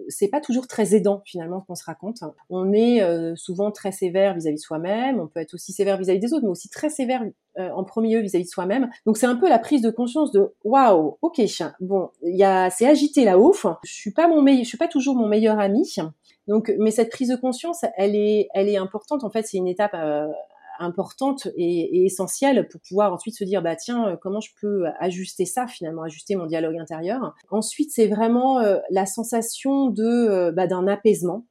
c'est 0.09 0.29
pas 0.29 0.41
toujours 0.41 0.69
très 0.69 0.95
aidant, 0.95 1.23
finalement, 1.25 1.61
ce 1.61 1.67
qu'on 1.67 1.75
se 1.75 1.85
raconte. 1.85 2.23
On 2.51 2.73
est 2.73 3.03
euh, 3.03 3.35
souvent 3.37 3.73
très 3.73 3.91
sévère 3.91 4.35
vis-à-vis 4.35 4.57
de 4.57 4.61
soi-même. 4.61 5.19
On 5.19 5.27
peut 5.27 5.41
être 5.41 5.55
aussi 5.55 5.73
sévère 5.73 5.99
vis-à-vis 5.99 6.21
des 6.21 6.33
autres, 6.33 6.45
mais 6.45 6.51
aussi 6.51 6.69
très 6.69 6.91
sévère 6.91 7.23
en 7.57 7.85
premier 7.85 8.15
lieu 8.15 8.21
vis-à-vis 8.21 8.45
de 8.45 8.51
soi-même. 8.51 8.91
Donc, 9.07 9.17
c'est 9.17 9.27
un 9.27 9.37
peu 9.37 9.49
la 9.49 9.59
prise 9.59 9.83
de 9.83 9.91
conscience 9.91 10.33
de 10.33 10.53
waouh, 10.65 11.19
ok, 11.23 11.41
bon, 11.81 12.11
il 12.23 12.37
y 12.37 12.45
a, 12.45 12.71
c'est 12.71 12.87
agité 12.87 13.25
là-haut. 13.25 13.55
Je 13.85 13.93
suis 13.93 14.11
pas 14.13 14.29
mon 14.29 14.43
meilleur, 14.43 14.65
je 14.65 14.69
suis 14.69 14.79
pas 14.79 14.89
toujours 14.89 15.15
mon 15.15 15.29
meilleur 15.29 15.59
ami. 15.59 15.97
Donc, 16.49 16.73
mais 16.79 16.91
cette 16.91 17.11
prise 17.11 17.29
de 17.29 17.37
conscience, 17.37 17.85
elle 17.97 18.17
est, 18.17 18.49
elle 18.55 18.69
est 18.69 18.77
importante. 18.77 19.25
En 19.25 19.31
fait, 19.31 19.47
c'est 19.47 19.57
une 19.57 19.69
étape 19.69 19.95
euh, 19.95 20.29
importante 20.79 21.49
et, 21.57 22.05
essentielle 22.05 22.69
pour 22.69 22.81
pouvoir 22.81 23.13
ensuite 23.13 23.37
se 23.37 23.45
dire, 23.45 23.63
bah 23.63 23.77
tiens, 23.77 24.09
euh, 24.09 24.17
comment 24.21 24.41
je 24.41 24.51
peux 24.61 24.85
ajuster 24.99 25.47
ça 25.47 25.67
finalement, 25.67 26.03
ajuster 26.03 26.37
mon 26.37 26.47
dialogue 26.47 26.77
intérieur. 26.77 27.35
Ensuite, 27.51 27.91
c'est 27.93 28.09
vraiment 28.09 28.61
euh, 28.61 28.79
la 28.91 29.07
sensation 29.07 29.87
de 29.89 30.51
bah, 30.51 30.67
d'un 30.67 30.87
apaisement. 30.87 31.47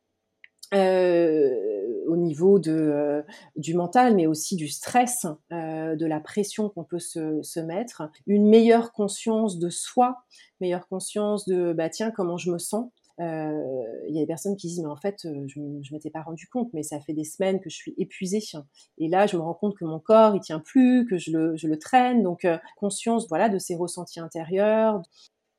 Au 0.71 2.17
niveau 2.17 2.59
de, 2.59 3.23
du 3.55 3.75
mental, 3.75 4.15
mais 4.15 4.27
aussi 4.27 4.55
du 4.55 4.67
stress, 4.67 5.25
de 5.51 6.05
la 6.05 6.19
pression 6.19 6.69
qu'on 6.69 6.83
peut 6.83 6.99
se, 6.99 7.41
se, 7.43 7.59
mettre, 7.59 8.03
une 8.27 8.47
meilleure 8.47 8.91
conscience 8.91 9.59
de 9.59 9.69
soi, 9.69 10.23
meilleure 10.61 10.87
conscience 10.87 11.45
de 11.45 11.73
bah 11.73 11.89
tiens 11.89 12.11
comment 12.11 12.37
je 12.37 12.51
me 12.51 12.57
sens, 12.57 12.89
euh, 13.19 13.83
il 14.09 14.15
y 14.15 14.17
a 14.17 14.21
des 14.21 14.27
personnes 14.27 14.57
qui 14.57 14.67
disent 14.67 14.81
mais 14.81 14.89
en 14.89 14.95
fait 14.95 15.25
euh, 15.25 15.45
je, 15.47 15.59
je 15.83 15.93
m'étais 15.93 16.09
pas 16.09 16.23
rendu 16.23 16.47
compte 16.47 16.73
mais 16.73 16.81
ça 16.81 16.99
fait 16.99 17.13
des 17.13 17.23
semaines 17.23 17.59
que 17.59 17.69
je 17.69 17.75
suis 17.75 17.93
épuisée. 17.97 18.41
Et 18.97 19.07
là 19.07 19.27
je 19.27 19.37
me 19.37 19.41
rends 19.41 19.53
compte 19.53 19.77
que 19.77 19.85
mon 19.85 19.99
corps 19.99 20.35
il 20.35 20.41
tient 20.41 20.59
plus 20.59 21.05
que 21.05 21.17
je 21.17 21.31
le, 21.31 21.55
je 21.55 21.67
le 21.67 21.77
traîne. 21.77 22.23
Donc 22.23 22.45
euh, 22.45 22.57
conscience 22.77 23.27
voilà 23.29 23.49
de 23.49 23.59
ces 23.59 23.75
ressentis 23.75 24.19
intérieurs. 24.19 25.01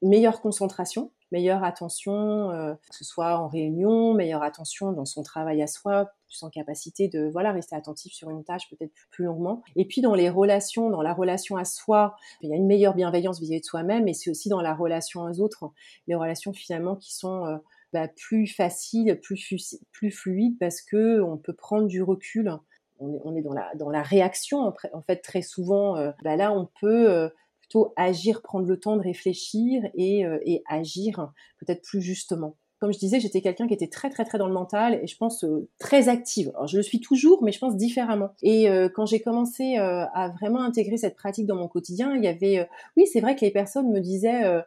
Meilleure 0.02 0.40
concentration 0.40 1.12
meilleure 1.34 1.64
attention, 1.64 2.52
euh, 2.52 2.74
que 2.88 2.94
ce 2.94 3.02
soit 3.02 3.36
en 3.40 3.48
réunion, 3.48 4.14
meilleure 4.14 4.44
attention 4.44 4.92
dans 4.92 5.04
son 5.04 5.24
travail 5.24 5.60
à 5.62 5.66
soi, 5.66 6.12
plus 6.28 6.40
en 6.44 6.48
capacité 6.48 7.08
de 7.08 7.28
voilà 7.28 7.50
rester 7.50 7.74
attentif 7.74 8.12
sur 8.12 8.30
une 8.30 8.44
tâche 8.44 8.70
peut-être 8.70 8.92
plus, 9.10 9.24
longuement. 9.24 9.64
Et 9.74 9.84
puis 9.84 10.00
dans 10.00 10.14
les 10.14 10.30
relations, 10.30 10.90
dans 10.90 11.02
la 11.02 11.12
relation 11.12 11.56
à 11.56 11.64
soi, 11.64 12.14
il 12.40 12.50
y 12.50 12.52
a 12.52 12.56
une 12.56 12.68
meilleure 12.68 12.94
bienveillance 12.94 13.40
vis-à-vis 13.40 13.62
de 13.62 13.66
soi-même, 13.66 14.06
et 14.06 14.14
c'est 14.14 14.30
aussi 14.30 14.48
dans 14.48 14.60
la 14.60 14.74
relation 14.74 15.22
aux 15.22 15.40
autres, 15.40 15.72
les 16.06 16.14
relations 16.14 16.52
finalement 16.52 16.94
qui 16.94 17.12
sont 17.12 17.44
euh, 17.46 17.56
bah, 17.92 18.06
plus 18.06 18.46
faciles, 18.46 19.20
plus, 19.20 20.10
fluides, 20.12 20.58
parce 20.60 20.82
que 20.82 21.20
on 21.20 21.36
peut 21.36 21.52
prendre 21.52 21.88
du 21.88 22.00
recul. 22.02 22.56
On 23.00 23.34
est, 23.34 23.42
dans, 23.42 23.52
la, 23.52 23.74
dans 23.74 23.90
la 23.90 24.02
réaction, 24.02 24.72
en 24.92 25.02
fait, 25.02 25.16
très 25.16 25.42
souvent. 25.42 25.96
Euh, 25.96 26.12
bah 26.22 26.36
là, 26.36 26.52
on 26.52 26.68
peut 26.80 27.28
plutôt 27.74 27.92
agir, 27.96 28.40
prendre 28.42 28.66
le 28.66 28.78
temps 28.78 28.96
de 28.96 29.02
réfléchir 29.02 29.82
et, 29.94 30.24
euh, 30.24 30.38
et 30.44 30.62
agir 30.68 31.32
peut-être 31.58 31.82
plus 31.82 32.00
justement. 32.00 32.56
Comme 32.78 32.92
je 32.92 32.98
disais, 32.98 33.18
j'étais 33.18 33.40
quelqu'un 33.40 33.66
qui 33.66 33.74
était 33.74 33.88
très 33.88 34.10
très 34.10 34.24
très 34.24 34.38
dans 34.38 34.46
le 34.46 34.52
mental 34.52 35.00
et 35.02 35.06
je 35.06 35.16
pense 35.16 35.42
euh, 35.44 35.68
très 35.78 36.08
active. 36.08 36.50
Alors 36.54 36.68
je 36.68 36.76
le 36.76 36.82
suis 36.82 37.00
toujours, 37.00 37.42
mais 37.42 37.50
je 37.50 37.58
pense 37.58 37.76
différemment. 37.76 38.30
Et 38.42 38.68
euh, 38.68 38.88
quand 38.88 39.06
j'ai 39.06 39.20
commencé 39.20 39.76
à 39.76 40.32
vraiment 40.40 40.62
intégrer 40.62 40.96
cette 40.98 41.16
pratique 41.16 41.46
dans 41.46 41.56
mon 41.56 41.68
quotidien, 41.68 42.14
il 42.14 42.22
y 42.22 42.28
avait, 42.28 42.68
oui, 42.96 43.06
c'est 43.12 43.20
vrai 43.20 43.34
que 43.34 43.40
les 43.40 43.50
personnes 43.50 43.90
me 43.90 44.00
disaient 44.00 44.62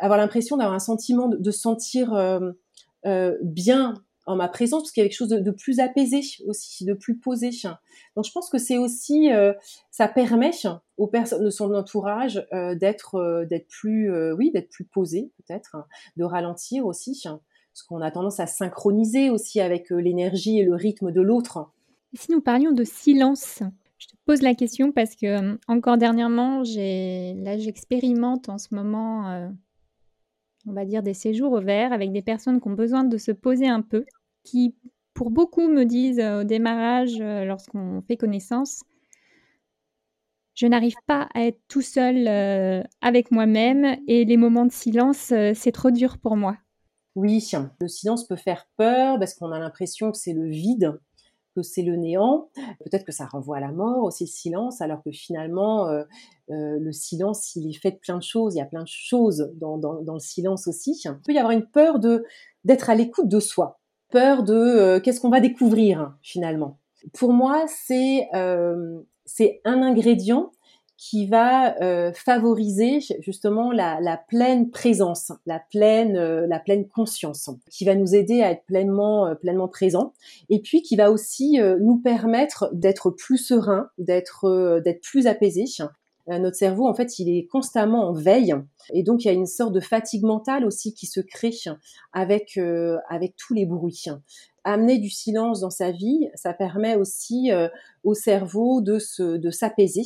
avoir 0.00 0.18
l'impression 0.18 0.56
d'avoir 0.56 0.74
un 0.74 0.80
sentiment 0.80 1.28
de, 1.28 1.50
sentir 1.50 2.14
bien 3.42 3.94
en 4.26 4.36
ma 4.36 4.48
présence, 4.48 4.82
parce 4.82 4.92
qu'il 4.92 5.02
y 5.02 5.06
a 5.06 5.08
quelque 5.08 5.16
chose 5.16 5.28
de, 5.28 5.50
plus 5.50 5.80
apaisé 5.80 6.20
aussi, 6.46 6.84
de 6.84 6.94
plus 6.94 7.18
posé. 7.18 7.50
Donc 8.16 8.24
je 8.24 8.32
pense 8.32 8.48
que 8.48 8.58
c'est 8.58 8.78
aussi, 8.78 9.28
ça 9.90 10.08
permet 10.08 10.52
aux 10.96 11.06
personnes 11.06 11.44
de 11.44 11.50
son 11.50 11.74
entourage 11.74 12.46
d'être, 12.52 13.44
d'être 13.48 13.68
plus, 13.68 14.10
oui, 14.32 14.50
d'être 14.50 14.70
plus 14.70 14.84
posé 14.84 15.30
peut-être, 15.38 15.76
de 16.16 16.24
ralentir 16.24 16.86
aussi, 16.86 17.20
parce 17.22 17.82
qu'on 17.88 18.00
a 18.00 18.10
tendance 18.10 18.40
à 18.40 18.46
synchroniser 18.46 19.30
aussi 19.30 19.60
avec 19.60 19.90
l'énergie 19.90 20.58
et 20.58 20.64
le 20.64 20.74
rythme 20.74 21.12
de 21.12 21.20
l'autre. 21.20 21.70
Si 22.14 22.30
nous 22.30 22.40
parlions 22.40 22.72
de 22.72 22.84
silence, 22.84 23.62
je 23.98 24.06
te 24.06 24.14
pose 24.24 24.42
la 24.42 24.54
question 24.54 24.92
parce 24.92 25.16
que 25.16 25.58
encore 25.68 25.98
dernièrement, 25.98 26.58
là, 26.58 27.58
j'expérimente 27.58 28.48
en 28.48 28.58
ce 28.58 28.74
moment 28.74 29.50
on 30.66 30.72
va 30.72 30.84
dire, 30.84 31.02
des 31.02 31.14
séjours 31.14 31.52
au 31.52 31.60
vert 31.60 31.92
avec 31.92 32.12
des 32.12 32.22
personnes 32.22 32.60
qui 32.60 32.68
ont 32.68 32.74
besoin 32.74 33.04
de 33.04 33.18
se 33.18 33.32
poser 33.32 33.68
un 33.68 33.82
peu, 33.82 34.04
qui, 34.42 34.74
pour 35.14 35.30
beaucoup, 35.30 35.68
me 35.68 35.84
disent 35.84 36.20
euh, 36.20 36.40
au 36.40 36.44
démarrage, 36.44 37.20
euh, 37.20 37.44
lorsqu'on 37.44 38.02
fait 38.02 38.16
connaissance, 38.16 38.82
je 40.54 40.66
n'arrive 40.66 40.96
pas 41.06 41.28
à 41.34 41.46
être 41.46 41.60
tout 41.68 41.82
seul 41.82 42.28
euh, 42.28 42.82
avec 43.00 43.30
moi-même 43.30 43.98
et 44.06 44.24
les 44.24 44.36
moments 44.36 44.66
de 44.66 44.72
silence, 44.72 45.32
c'est 45.54 45.72
trop 45.72 45.90
dur 45.90 46.18
pour 46.18 46.36
moi. 46.36 46.56
Oui, 47.16 47.44
le 47.80 47.88
silence 47.88 48.26
peut 48.26 48.36
faire 48.36 48.68
peur 48.76 49.18
parce 49.18 49.34
qu'on 49.34 49.52
a 49.52 49.58
l'impression 49.58 50.12
que 50.12 50.16
c'est 50.16 50.32
le 50.32 50.48
vide 50.48 50.98
que 51.54 51.62
c'est 51.62 51.82
le 51.82 51.96
néant. 51.96 52.48
Peut-être 52.84 53.04
que 53.04 53.12
ça 53.12 53.26
renvoie 53.26 53.58
à 53.58 53.60
la 53.60 53.72
mort 53.72 54.04
aussi 54.04 54.24
le 54.24 54.28
silence, 54.28 54.80
alors 54.80 55.02
que 55.02 55.10
finalement 55.10 55.88
euh, 55.88 56.02
euh, 56.50 56.78
le 56.78 56.92
silence 56.92 57.54
il 57.56 57.68
est 57.68 57.78
fait 57.78 57.92
de 57.92 57.98
plein 57.98 58.18
de 58.18 58.22
choses. 58.22 58.54
Il 58.54 58.58
y 58.58 58.62
a 58.62 58.66
plein 58.66 58.82
de 58.82 58.88
choses 58.88 59.52
dans, 59.56 59.78
le 59.78 60.18
silence 60.18 60.66
aussi. 60.66 61.00
Il 61.04 61.20
peut 61.24 61.32
y 61.32 61.38
avoir 61.38 61.52
une 61.52 61.66
peur 61.66 61.98
de 61.98 62.24
d'être 62.64 62.90
à 62.90 62.94
l'écoute 62.94 63.28
de 63.28 63.40
soi, 63.40 63.80
peur 64.10 64.42
de 64.42 64.54
euh, 64.54 65.00
qu'est-ce 65.00 65.20
qu'on 65.20 65.30
va 65.30 65.40
découvrir 65.40 66.16
finalement. 66.22 66.78
Pour 67.12 67.32
moi, 67.32 67.64
c'est 67.68 68.28
c'est 69.26 69.60
un 69.64 69.82
ingrédient 69.82 70.50
qui 71.10 71.26
va 71.26 71.78
euh, 71.82 72.12
favoriser 72.14 72.98
justement 73.18 73.72
la, 73.72 74.24
pleine 74.26 74.70
présence, 74.70 75.32
la 75.44 75.60
pleine, 75.60 76.16
euh, 76.16 76.46
la 76.46 76.58
pleine 76.58 76.88
conscience, 76.88 77.50
qui 77.70 77.84
va 77.84 77.94
nous 77.94 78.14
aider 78.14 78.40
à 78.40 78.50
être 78.52 78.64
pleinement, 78.64 79.26
euh, 79.26 79.34
pleinement 79.34 79.68
présent, 79.68 80.14
et 80.48 80.62
puis 80.62 80.80
qui 80.80 80.96
va 80.96 81.10
aussi 81.10 81.58
nous 81.80 81.98
permettre 81.98 82.70
d'être 82.72 83.10
plus 83.10 83.36
serein, 83.36 83.90
d'être, 83.98 84.82
plus 85.02 85.26
apaisé. 85.26 85.64
Notre 86.26 86.56
cerveau, 86.56 86.88
en 86.88 86.94
fait, 86.94 87.18
il 87.18 87.28
est 87.28 87.46
constamment 87.48 88.08
en 88.08 88.14
veille, 88.14 88.54
et 88.94 89.02
donc 89.02 89.24
il 89.24 89.28
y 89.28 89.30
a 89.30 89.34
une 89.34 89.46
sorte 89.46 89.74
de 89.74 89.80
fatigue 89.80 90.24
mentale 90.24 90.64
aussi 90.64 90.94
qui 90.94 91.04
se 91.04 91.20
crée 91.20 91.54
avec 92.14 92.56
tous 93.36 93.54
les 93.54 93.66
bruits 93.66 94.06
amener 94.66 94.96
du 94.96 95.10
silence 95.10 95.60
dans 95.60 95.68
sa 95.68 95.90
vie, 95.90 96.30
ça 96.34 96.54
permet 96.54 96.96
aussi 96.96 97.50
au 98.02 98.14
cerveau 98.14 98.80
de 98.80 99.50
s'apaiser. 99.50 100.04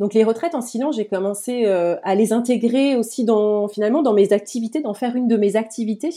Donc 0.00 0.14
les 0.14 0.24
retraites 0.24 0.54
en 0.54 0.62
silence, 0.62 0.96
j'ai 0.96 1.06
commencé 1.06 1.66
euh, 1.66 1.96
à 2.02 2.14
les 2.14 2.32
intégrer 2.32 2.96
aussi 2.96 3.24
dans 3.24 3.68
finalement 3.68 4.02
dans 4.02 4.14
mes 4.14 4.32
activités, 4.32 4.80
d'en 4.80 4.94
faire 4.94 5.14
une 5.14 5.28
de 5.28 5.36
mes 5.36 5.56
activités 5.56 6.10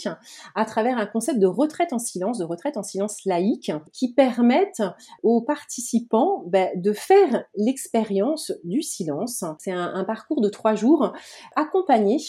à 0.56 0.66
travers 0.66 0.98
un 0.98 1.06
concept 1.06 1.40
de 1.40 1.48
retraite 1.48 1.92
en 1.92 2.00
silence, 2.00 2.38
de 2.38 2.46
retraite 2.46 2.78
en 2.78 2.84
silence 2.84 3.26
laïque, 3.26 3.74
qui 3.92 4.14
permettent 4.14 4.84
aux 5.22 5.42
participants 5.42 6.44
ben, 6.48 6.70
de 6.76 6.94
faire 6.94 7.44
l'expérience 7.58 8.54
du 8.64 8.82
silence. 8.82 9.44
C'est 9.60 9.74
un, 9.74 9.94
un, 9.94 10.06
parcours 10.06 10.40
de 10.40 10.48
trois 10.48 10.76
jours 10.76 11.12
accompagné 11.58 12.20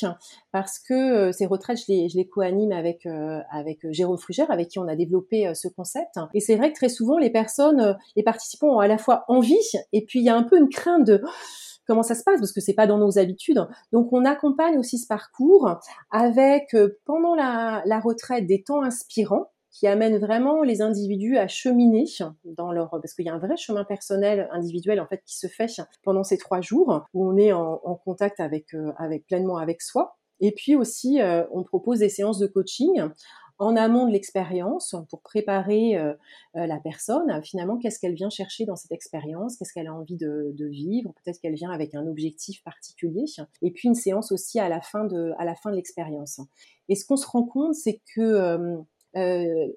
parce 0.55 0.79
que 0.79 0.95
euh, 0.95 1.33
ces 1.33 1.47
retraites, 1.47 1.79
je 1.79 1.93
les, 1.93 2.09
je 2.09 2.17
les 2.17 2.29
co-anime 2.29 2.71
avec 2.71 3.07
euh, 3.07 3.41
avec 3.51 3.81
Jérôme 3.91 4.19
Frugère, 4.19 4.53
avec 4.53 4.69
qui 4.69 4.79
on 4.79 4.87
a 4.87 4.95
développé 4.95 5.53
ce 5.55 5.67
concept. 5.67 6.15
Et 6.33 6.39
c'est 6.39 6.55
vrai 6.55 6.71
que 6.71 6.77
très 6.77 6.89
souvent 6.89 7.19
les 7.19 7.31
personnes, 7.31 7.99
les 8.15 8.23
participants 8.23 8.77
ont 8.77 8.79
à 8.79 8.87
la 8.87 8.99
fois 8.99 9.25
envie 9.27 9.57
et 9.93 10.05
puis 10.05 10.21
il 10.21 10.25
y 10.25 10.29
a 10.29 10.37
un 10.37 10.45
peu 10.45 10.57
une 10.57 10.69
crainte 10.69 11.05
de 11.05 11.21
comment 11.87 12.03
ça 12.03 12.15
se 12.15 12.23
passe? 12.25 12.39
Parce 12.41 12.53
que 12.53 12.61
c'est 12.61 12.75
pas 12.75 12.87
dans 12.87 12.99
nos 12.99 13.19
habitudes. 13.19 13.67
Donc 13.93 14.13
on 14.13 14.25
accompagne 14.25 14.79
aussi 14.79 14.99
ce 14.99 15.07
parcours 15.07 15.79
avec 16.11 16.75
euh, 16.75 17.01
pendant 17.05 17.35
la, 17.35 17.83
retraite 18.03 18.47
des 18.47 18.63
temps 18.63 18.83
inspirants 18.83 19.51
qui 19.71 19.89
amènent 19.89 20.19
vraiment 20.19 20.63
les 20.63 20.83
individus 20.83 21.37
à 21.37 21.49
cheminer 21.49 22.05
dans 22.45 22.71
leur 22.71 22.91
parce 22.91 23.13
qu'il 23.15 23.25
y 23.25 23.29
a 23.29 23.35
un 23.35 23.39
vrai 23.39 23.57
chemin 23.57 23.85
personnel 23.85 24.49
individuel 24.53 25.01
en 25.01 25.07
fait 25.07 25.23
qui 25.27 25.37
se 25.37 25.49
fait 25.49 25.67
pendant 26.05 26.23
ces 26.23 26.39
trois 26.39 26.61
jours 26.61 27.07
où 27.13 27.29
on 27.29 27.37
est 27.37 27.53
en, 27.53 27.79
contact 28.05 28.39
avec 28.39 28.75
euh, 28.75 28.93
avec 28.99 29.27
pleinement 29.27 29.57
avec 29.57 29.83
soi 29.83 30.17
et 30.41 30.53
puis 30.53 30.77
aussi, 30.77 31.21
euh, 31.21 31.45
on 31.53 31.63
propose 31.63 32.01
des 32.01 32.09
séances 32.09 32.39
de 32.39 32.47
coaching 32.47 33.03
en 33.59 33.77
amont 33.77 34.09
de 34.09 34.13
l'expérience 34.13 34.97
pour 35.09 35.23
préparer 35.23 35.97
euh, 35.97 36.13
euh, 36.57 36.67
la 36.67 36.79
personne. 36.81 37.41
Finalement, 37.45 37.79
qu'est-ce 37.79 38.01
qu'elle 38.01 38.15
vient 38.15 38.31
chercher 38.31 38.65
dans 38.65 38.75
cette 38.75 38.91
expérience 38.91 39.57
Qu'est-ce 39.57 39.73
qu'elle 39.73 39.87
a 39.87 39.95
envie 39.95 40.17
de, 40.17 40.53
vivre 40.67 41.13
Peut-être 41.23 41.41
qu'elle 41.41 41.55
vient 41.55 41.71
avec 41.71 41.95
un 41.95 42.07
objectif 42.07 42.65
particulier. 42.65 43.25
Et 43.63 43.71
puis 43.71 43.89
une 43.89 43.95
séance 43.95 44.33
aussi 44.33 44.59
à 44.59 44.69
la 44.69 44.81
fin 44.81 45.05
de, 45.05 45.33
à 45.39 45.45
la 45.45 45.55
fin 45.55 45.71
de 45.71 45.77
l'expérience. 45.77 46.41
Et 46.89 46.97
ce 46.97 47.07
qu'on 47.07 47.17
se 47.17 47.27
rend 47.27 47.45
compte, 47.45 47.75
c'est 47.75 48.01
que 48.15 48.77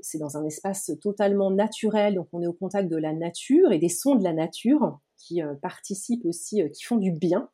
c'est 0.01 0.17
dans 0.17 0.35
un 0.35 0.43
espace 0.45 0.91
totalement 0.99 1.51
naturel, 1.51 2.15
donc 2.15 2.27
on 2.33 2.41
est 2.41 2.47
au 2.47 2.53
contact 2.53 2.89
de 2.89 2.97
la 2.97 3.13
nature 3.13 3.71
et 3.71 3.77
des 3.77 3.89
sons 3.89 4.15
de 4.15 4.23
la 4.23 4.33
nature 4.33 4.99
qui 5.15 5.41
participent 5.61 6.25
aussi, 6.25 6.63
qui 6.71 6.83
font 6.83 6.97
du 6.97 7.11
bien. 7.11 7.47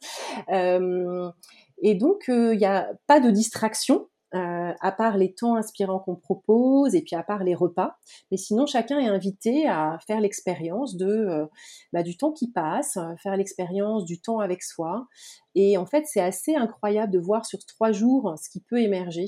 Et 1.83 1.95
donc, 1.95 2.25
il 2.27 2.57
n'y 2.57 2.65
a 2.65 2.91
pas 3.05 3.19
de 3.19 3.29
distraction. 3.29 4.07
Euh, 4.35 4.73
à 4.81 4.91
part 4.91 5.15
les 5.15 5.35
temps 5.35 5.57
inspirants 5.57 5.99
qu'on 5.99 6.15
propose 6.15 6.95
et 6.95 7.03
puis 7.03 7.15
à 7.15 7.21
part 7.21 7.43
les 7.43 7.53
repas. 7.53 7.99
Mais 8.31 8.37
sinon, 8.37 8.65
chacun 8.65 8.97
est 8.97 9.07
invité 9.07 9.67
à 9.67 9.99
faire 10.07 10.19
l'expérience 10.19 10.97
de 10.97 11.05
euh, 11.05 11.45
bah, 11.91 12.01
du 12.01 12.17
temps 12.17 12.31
qui 12.31 12.49
passe, 12.49 12.97
faire 13.21 13.37
l'expérience 13.37 14.05
du 14.05 14.19
temps 14.19 14.39
avec 14.39 14.63
soi. 14.63 15.07
Et 15.53 15.77
en 15.77 15.85
fait, 15.85 16.05
c'est 16.07 16.19
assez 16.19 16.55
incroyable 16.55 17.13
de 17.13 17.19
voir 17.19 17.45
sur 17.45 17.63
trois 17.67 17.91
jours 17.91 18.33
ce 18.41 18.49
qui 18.49 18.59
peut 18.59 18.81
émerger. 18.81 19.25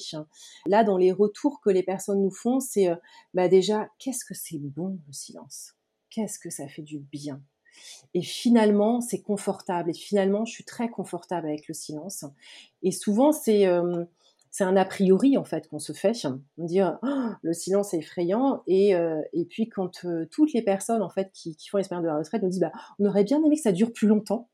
Là, 0.65 0.83
dans 0.83 0.97
les 0.97 1.11
retours 1.11 1.61
que 1.61 1.69
les 1.69 1.83
personnes 1.83 2.23
nous 2.23 2.31
font, 2.31 2.59
c'est 2.59 2.89
euh, 2.89 2.95
bah, 3.35 3.47
déjà 3.47 3.87
qu'est-ce 3.99 4.25
que 4.25 4.33
c'est 4.33 4.57
bon 4.57 4.97
le 5.05 5.13
silence, 5.13 5.75
qu'est-ce 6.09 6.39
que 6.39 6.49
ça 6.49 6.67
fait 6.67 6.81
du 6.81 6.97
bien? 6.97 7.43
Et 8.13 8.21
finalement, 8.21 9.01
c'est 9.01 9.21
confortable. 9.21 9.89
Et 9.89 9.93
finalement, 9.93 10.45
je 10.45 10.53
suis 10.53 10.63
très 10.63 10.89
confortable 10.89 11.47
avec 11.47 11.67
le 11.67 11.73
silence. 11.73 12.25
Et 12.83 12.91
souvent, 12.91 13.31
c'est 13.31 13.67
c'est 14.55 14.63
un 14.63 14.77
a 14.77 14.85
priori 14.85 15.37
en 15.37 15.43
fait 15.43 15.67
qu'on 15.67 15.79
se 15.79 15.91
fait, 15.91 16.13
on 16.57 16.63
dire 16.63 16.97
oh, 17.03 17.31
le 17.41 17.51
silence 17.51 17.93
est 17.93 17.97
effrayant 17.97 18.63
et, 18.67 18.95
euh, 18.95 19.21
et 19.33 19.43
puis 19.43 19.67
quand 19.67 20.05
euh, 20.05 20.25
toutes 20.31 20.53
les 20.53 20.61
personnes 20.61 21.01
en 21.01 21.09
fait 21.09 21.29
qui, 21.33 21.57
font 21.69 21.75
l'expérience 21.75 22.05
de 22.05 22.07
la 22.07 22.17
retraite 22.17 22.41
nous 22.41 22.47
disent 22.47 22.61
bah, 22.61 22.71
on 22.97 23.05
aurait 23.05 23.25
bien 23.25 23.43
aimé 23.43 23.57
que 23.57 23.61
ça 23.61 23.73
dure 23.73 23.91
plus 23.91 24.07
longtemps, 24.07 24.47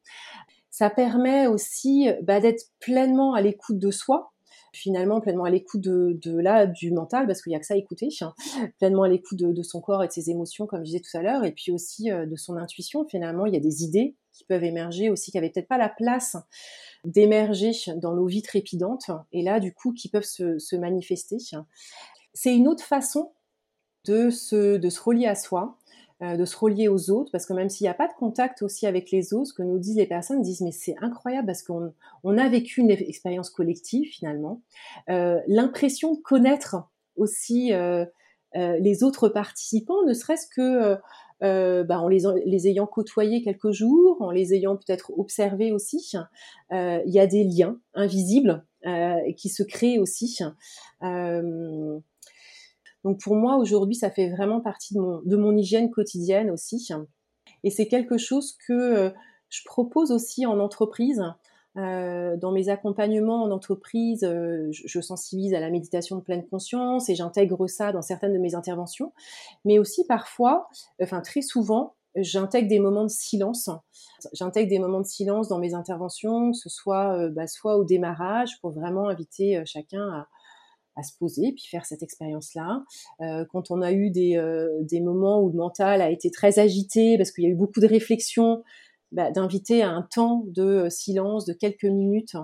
ça 0.71 0.89
permet 0.89 1.45
aussi 1.45 2.09
bah, 2.23 2.39
d'être 2.39 2.63
pleinement 2.79 3.35
à 3.35 3.41
l'écoute 3.41 3.77
de 3.77 3.91
soi, 3.91 4.30
finalement 4.73 5.19
pleinement 5.19 5.43
à 5.43 5.49
l'écoute 5.49 5.81
de, 5.81 6.17
de 6.21 6.37
là 6.37 6.65
du 6.65 6.91
mental 6.91 7.27
parce 7.27 7.41
qu'il 7.41 7.51
y 7.51 7.55
a 7.55 7.59
que 7.59 7.65
ça 7.65 7.73
à 7.73 7.77
écouter, 7.77 8.09
pleinement 8.79 9.03
à 9.03 9.09
l'écoute 9.09 9.39
de, 9.39 9.63
son 9.63 9.81
corps 9.81 10.03
et 10.03 10.07
de 10.07 10.11
ses 10.11 10.29
émotions 10.29 10.65
comme 10.65 10.79
je 10.79 10.85
disais 10.85 10.99
tout 10.99 11.15
à 11.17 11.21
l'heure 11.21 11.43
et 11.43 11.51
puis 11.51 11.71
aussi 11.71 12.11
euh, 12.11 12.25
de 12.25 12.35
son 12.35 12.57
intuition. 12.57 13.05
Finalement, 13.05 13.45
il 13.45 13.53
y 13.53 13.57
a 13.57 13.61
des 13.61 13.83
idées 13.83 14.15
qui 14.31 14.45
peuvent 14.45 14.63
émerger 14.63 15.09
aussi 15.09 15.31
qui 15.31 15.37
n'avaient 15.37 15.49
peut-être 15.49 15.67
pas 15.67 15.77
la 15.77 15.89
place 15.89 16.37
d'émerger 17.03 17.71
dans 17.97 18.13
nos 18.13 18.25
vies 18.25 18.41
trépidantes 18.41 19.11
et 19.31 19.41
là 19.41 19.59
du 19.59 19.73
coup 19.73 19.93
qui 19.93 20.09
peuvent 20.09 20.23
se, 20.23 20.75
manifester. 20.75 21.37
C'est 22.33 22.55
une 22.55 22.67
autre 22.67 22.83
façon 22.83 23.33
de 24.05 24.29
se, 24.29 24.77
de 24.77 24.89
se 24.89 25.01
relier 25.01 25.27
à 25.27 25.35
soi, 25.35 25.77
de 26.21 26.45
se 26.45 26.55
relier 26.55 26.87
aux 26.87 27.09
autres, 27.09 27.31
parce 27.31 27.45
que 27.45 27.53
même 27.53 27.69
s'il 27.69 27.85
n'y 27.85 27.89
a 27.89 27.95
pas 27.95 28.07
de 28.07 28.13
contact 28.13 28.61
aussi 28.61 28.85
avec 28.85 29.09
les 29.11 29.33
autres, 29.33 29.47
ce 29.47 29.53
que 29.53 29.63
nous 29.63 29.79
disent 29.79 29.97
les 29.97 30.05
personnes, 30.05 30.41
disent 30.41 30.61
mais 30.61 30.71
c'est 30.71 30.95
incroyable 31.01 31.47
parce 31.47 31.63
qu'on 31.63 31.93
on 32.23 32.37
a 32.37 32.47
vécu 32.47 32.81
une 32.81 32.91
expérience 32.91 33.49
collective 33.49 34.07
finalement, 34.07 34.61
euh, 35.09 35.39
l'impression 35.47 36.13
de 36.13 36.19
connaître 36.19 36.75
aussi 37.15 37.73
euh, 37.73 38.05
les 38.53 39.03
autres 39.03 39.29
participants, 39.29 40.03
ne 40.05 40.13
serait-ce 40.13 40.47
que 40.47 40.97
euh, 41.43 41.83
bah, 41.83 41.99
en 41.99 42.07
les, 42.07 42.21
les, 42.45 42.67
ayant 42.67 42.85
côtoyés 42.85 43.41
quelques 43.41 43.71
jours, 43.71 44.21
en 44.21 44.29
les 44.29 44.53
ayant 44.53 44.75
peut-être 44.75 45.11
observés 45.17 45.71
aussi, 45.71 46.13
euh, 46.71 47.01
il 47.05 47.13
y 47.13 47.19
a 47.19 47.25
des 47.25 47.43
liens 47.43 47.79
invisibles 47.95 48.63
euh, 48.85 49.19
qui 49.37 49.49
se 49.49 49.63
créent 49.63 49.97
aussi. 49.97 50.39
Euh, 51.01 51.99
donc 53.03 53.19
pour 53.19 53.35
moi 53.35 53.57
aujourd'hui, 53.57 53.95
ça 53.95 54.11
fait 54.11 54.29
vraiment 54.29 54.61
partie 54.61 54.93
de 54.93 54.99
mon, 54.99 55.21
de 55.23 55.35
mon 55.35 55.55
hygiène 55.57 55.89
quotidienne 55.89 56.51
aussi, 56.51 56.89
et 57.63 57.69
c'est 57.69 57.87
quelque 57.87 58.17
chose 58.17 58.55
que 58.67 58.73
euh, 58.73 59.09
je 59.49 59.61
propose 59.65 60.11
aussi 60.11 60.45
en 60.45 60.59
entreprise. 60.59 61.23
Euh, 61.77 62.35
dans 62.35 62.51
mes 62.51 62.67
accompagnements 62.67 63.43
en 63.43 63.51
entreprise, 63.51 64.25
euh, 64.25 64.67
je, 64.71 64.99
sensibilise 64.99 65.53
à 65.53 65.61
la 65.61 65.69
méditation 65.69 66.17
de 66.17 66.21
pleine 66.21 66.45
conscience 66.45 67.07
et 67.07 67.15
j'intègre 67.15 67.65
ça 67.67 67.93
dans 67.93 68.01
certaines 68.01 68.33
de 68.33 68.39
mes 68.39 68.55
interventions. 68.55 69.13
Mais 69.63 69.79
aussi 69.79 70.05
parfois, 70.05 70.67
enfin 71.01 71.21
très 71.21 71.41
souvent, 71.41 71.95
j'intègre 72.17 72.67
des 72.67 72.79
moments 72.79 73.05
de 73.05 73.09
silence. 73.09 73.69
J'intègre 74.33 74.69
des 74.69 74.79
moments 74.79 74.99
de 74.99 75.05
silence 75.05 75.47
dans 75.47 75.59
mes 75.59 75.73
interventions, 75.73 76.51
que 76.51 76.57
ce 76.57 76.67
soit 76.67 77.29
bah, 77.29 77.47
soit 77.47 77.77
au 77.77 77.85
démarrage 77.85 78.59
pour 78.59 78.71
vraiment 78.71 79.07
inviter 79.07 79.63
chacun 79.65 80.09
à, 80.09 80.27
se 81.03 81.17
poser 81.17 81.51
puis 81.53 81.65
faire 81.69 81.85
cette 81.85 82.03
expérience-là. 82.03 82.83
Euh, 83.21 83.45
quand 83.51 83.71
on 83.71 83.81
a 83.81 83.91
eu 83.91 84.09
des, 84.09 84.37
euh, 84.37 84.69
des 84.81 85.01
moments 85.01 85.41
où 85.41 85.49
le 85.49 85.55
mental 85.55 86.01
a 86.01 86.09
été 86.09 86.31
très 86.31 86.59
agité 86.59 87.17
parce 87.17 87.31
qu'il 87.31 87.43
y 87.43 87.47
a 87.47 87.49
eu 87.49 87.55
beaucoup 87.55 87.79
de 87.79 87.87
réflexions, 87.87 88.63
bah, 89.11 89.31
d'inviter 89.31 89.83
à 89.83 89.89
un 89.89 90.03
temps 90.03 90.43
de 90.47 90.63
euh, 90.63 90.89
silence 90.89 91.45
de 91.45 91.53
quelques 91.53 91.85
minutes, 91.85 92.35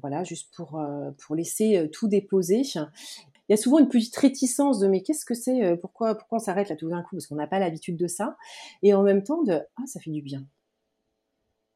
voilà, 0.00 0.22
juste 0.22 0.54
pour, 0.54 0.80
pour 1.18 1.34
laisser 1.34 1.88
tout 1.92 2.06
déposer. 2.06 2.62
Il 2.76 2.86
y 3.48 3.52
a 3.52 3.56
souvent 3.56 3.80
une 3.80 3.88
petite 3.88 4.14
réticence 4.14 4.78
de 4.78 4.86
mais 4.86 5.02
qu'est-ce 5.02 5.24
que 5.24 5.34
c'est 5.34 5.76
Pourquoi 5.78 6.14
pourquoi 6.14 6.36
on 6.36 6.40
s'arrête 6.40 6.68
là 6.68 6.76
tout 6.76 6.88
d'un 6.88 7.02
coup? 7.02 7.16
Parce 7.16 7.26
qu'on 7.26 7.34
n'a 7.34 7.48
pas 7.48 7.58
l'habitude 7.58 7.96
de 7.96 8.06
ça 8.06 8.36
et 8.84 8.94
en 8.94 9.02
même 9.02 9.24
temps 9.24 9.42
de 9.42 9.54
ah 9.54 9.86
ça 9.86 9.98
fait 9.98 10.12
du 10.12 10.22
bien. 10.22 10.46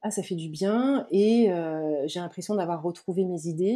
Ah 0.03 0.13
ça 0.13 0.23
fait 0.23 0.37
du 0.37 0.51
bien 0.51 1.09
et 1.11 1.49
j'ai 2.07 2.21
l'impression 2.21 2.55
d'avoir 2.55 2.81
retrouvé 2.81 3.25
mes 3.25 3.49
idées 3.49 3.75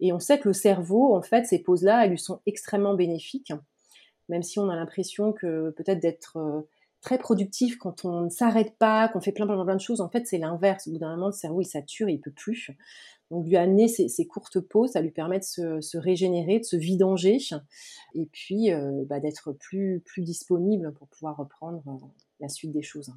et 0.00 0.12
on 0.12 0.18
sait 0.18 0.38
que 0.38 0.48
le 0.48 0.52
cerveau, 0.52 1.14
en 1.14 1.22
fait, 1.22 1.44
ces 1.44 1.58
pauses-là, 1.58 2.04
elles 2.04 2.10
lui 2.10 2.18
sont 2.18 2.40
extrêmement 2.46 2.94
bénéfiques, 2.94 3.52
même 4.28 4.42
si 4.42 4.58
on 4.58 4.68
a 4.68 4.76
l'impression 4.76 5.32
que 5.32 5.70
peut-être 5.70 6.00
d'être 6.00 6.36
euh, 6.36 6.62
très 7.00 7.18
productif 7.18 7.78
quand 7.78 8.04
on 8.04 8.22
ne 8.22 8.30
s'arrête 8.30 8.76
pas, 8.78 9.08
qu'on 9.08 9.20
fait 9.20 9.32
plein, 9.32 9.46
plein, 9.46 9.62
plein 9.64 9.76
de 9.76 9.80
choses. 9.80 10.00
En 10.00 10.08
fait, 10.08 10.26
c'est 10.26 10.38
l'inverse. 10.38 10.86
Au 10.86 10.92
bout 10.92 10.98
d'un 10.98 11.14
moment, 11.14 11.26
le 11.26 11.32
cerveau, 11.32 11.60
il 11.60 11.66
sature 11.66 12.08
et 12.08 12.12
il 12.12 12.20
peut 12.20 12.32
plus. 12.32 12.70
Donc, 13.30 13.46
lui 13.46 13.56
amener 13.56 13.88
ces, 13.88 14.26
courtes 14.26 14.60
pauses, 14.60 14.92
ça 14.92 15.00
lui 15.00 15.10
permet 15.10 15.38
de 15.38 15.44
se, 15.44 15.96
régénérer, 15.96 16.60
de 16.60 16.64
se 16.64 16.76
vidanger, 16.76 17.38
et 18.14 18.26
puis 18.26 18.72
euh, 18.72 19.04
bah, 19.06 19.18
d'être 19.18 19.52
plus, 19.52 20.00
plus 20.04 20.22
disponible 20.22 20.92
pour 20.92 21.08
pouvoir 21.08 21.36
reprendre 21.36 21.82
euh, 21.88 22.06
la 22.38 22.48
suite 22.48 22.72
des 22.72 22.82
choses 22.82 23.12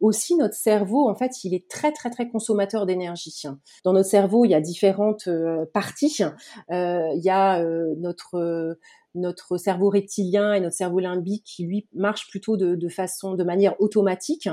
aussi 0.00 0.36
notre 0.36 0.54
cerveau, 0.54 1.08
en 1.08 1.14
fait, 1.14 1.44
il 1.44 1.54
est 1.54 1.68
très 1.68 1.92
très 1.92 2.10
très 2.10 2.28
consommateur 2.28 2.86
d'énergie. 2.86 3.42
Dans 3.84 3.92
notre 3.92 4.08
cerveau, 4.08 4.44
il 4.44 4.50
y 4.50 4.54
a 4.54 4.60
différentes 4.60 5.28
euh, 5.28 5.64
parties. 5.72 6.22
Euh, 6.70 7.08
il 7.14 7.22
y 7.22 7.30
a 7.30 7.60
euh, 7.60 7.94
notre 7.98 8.78
notre 9.18 9.56
cerveau 9.56 9.90
reptilien 9.90 10.54
et 10.54 10.60
notre 10.60 10.76
cerveau 10.76 11.00
limbique 11.00 11.44
qui 11.44 11.64
lui 11.64 11.86
marche 11.94 12.28
plutôt 12.28 12.56
de, 12.56 12.88
façon, 12.88 13.34
de 13.34 13.44
manière 13.44 13.80
automatique. 13.80 14.48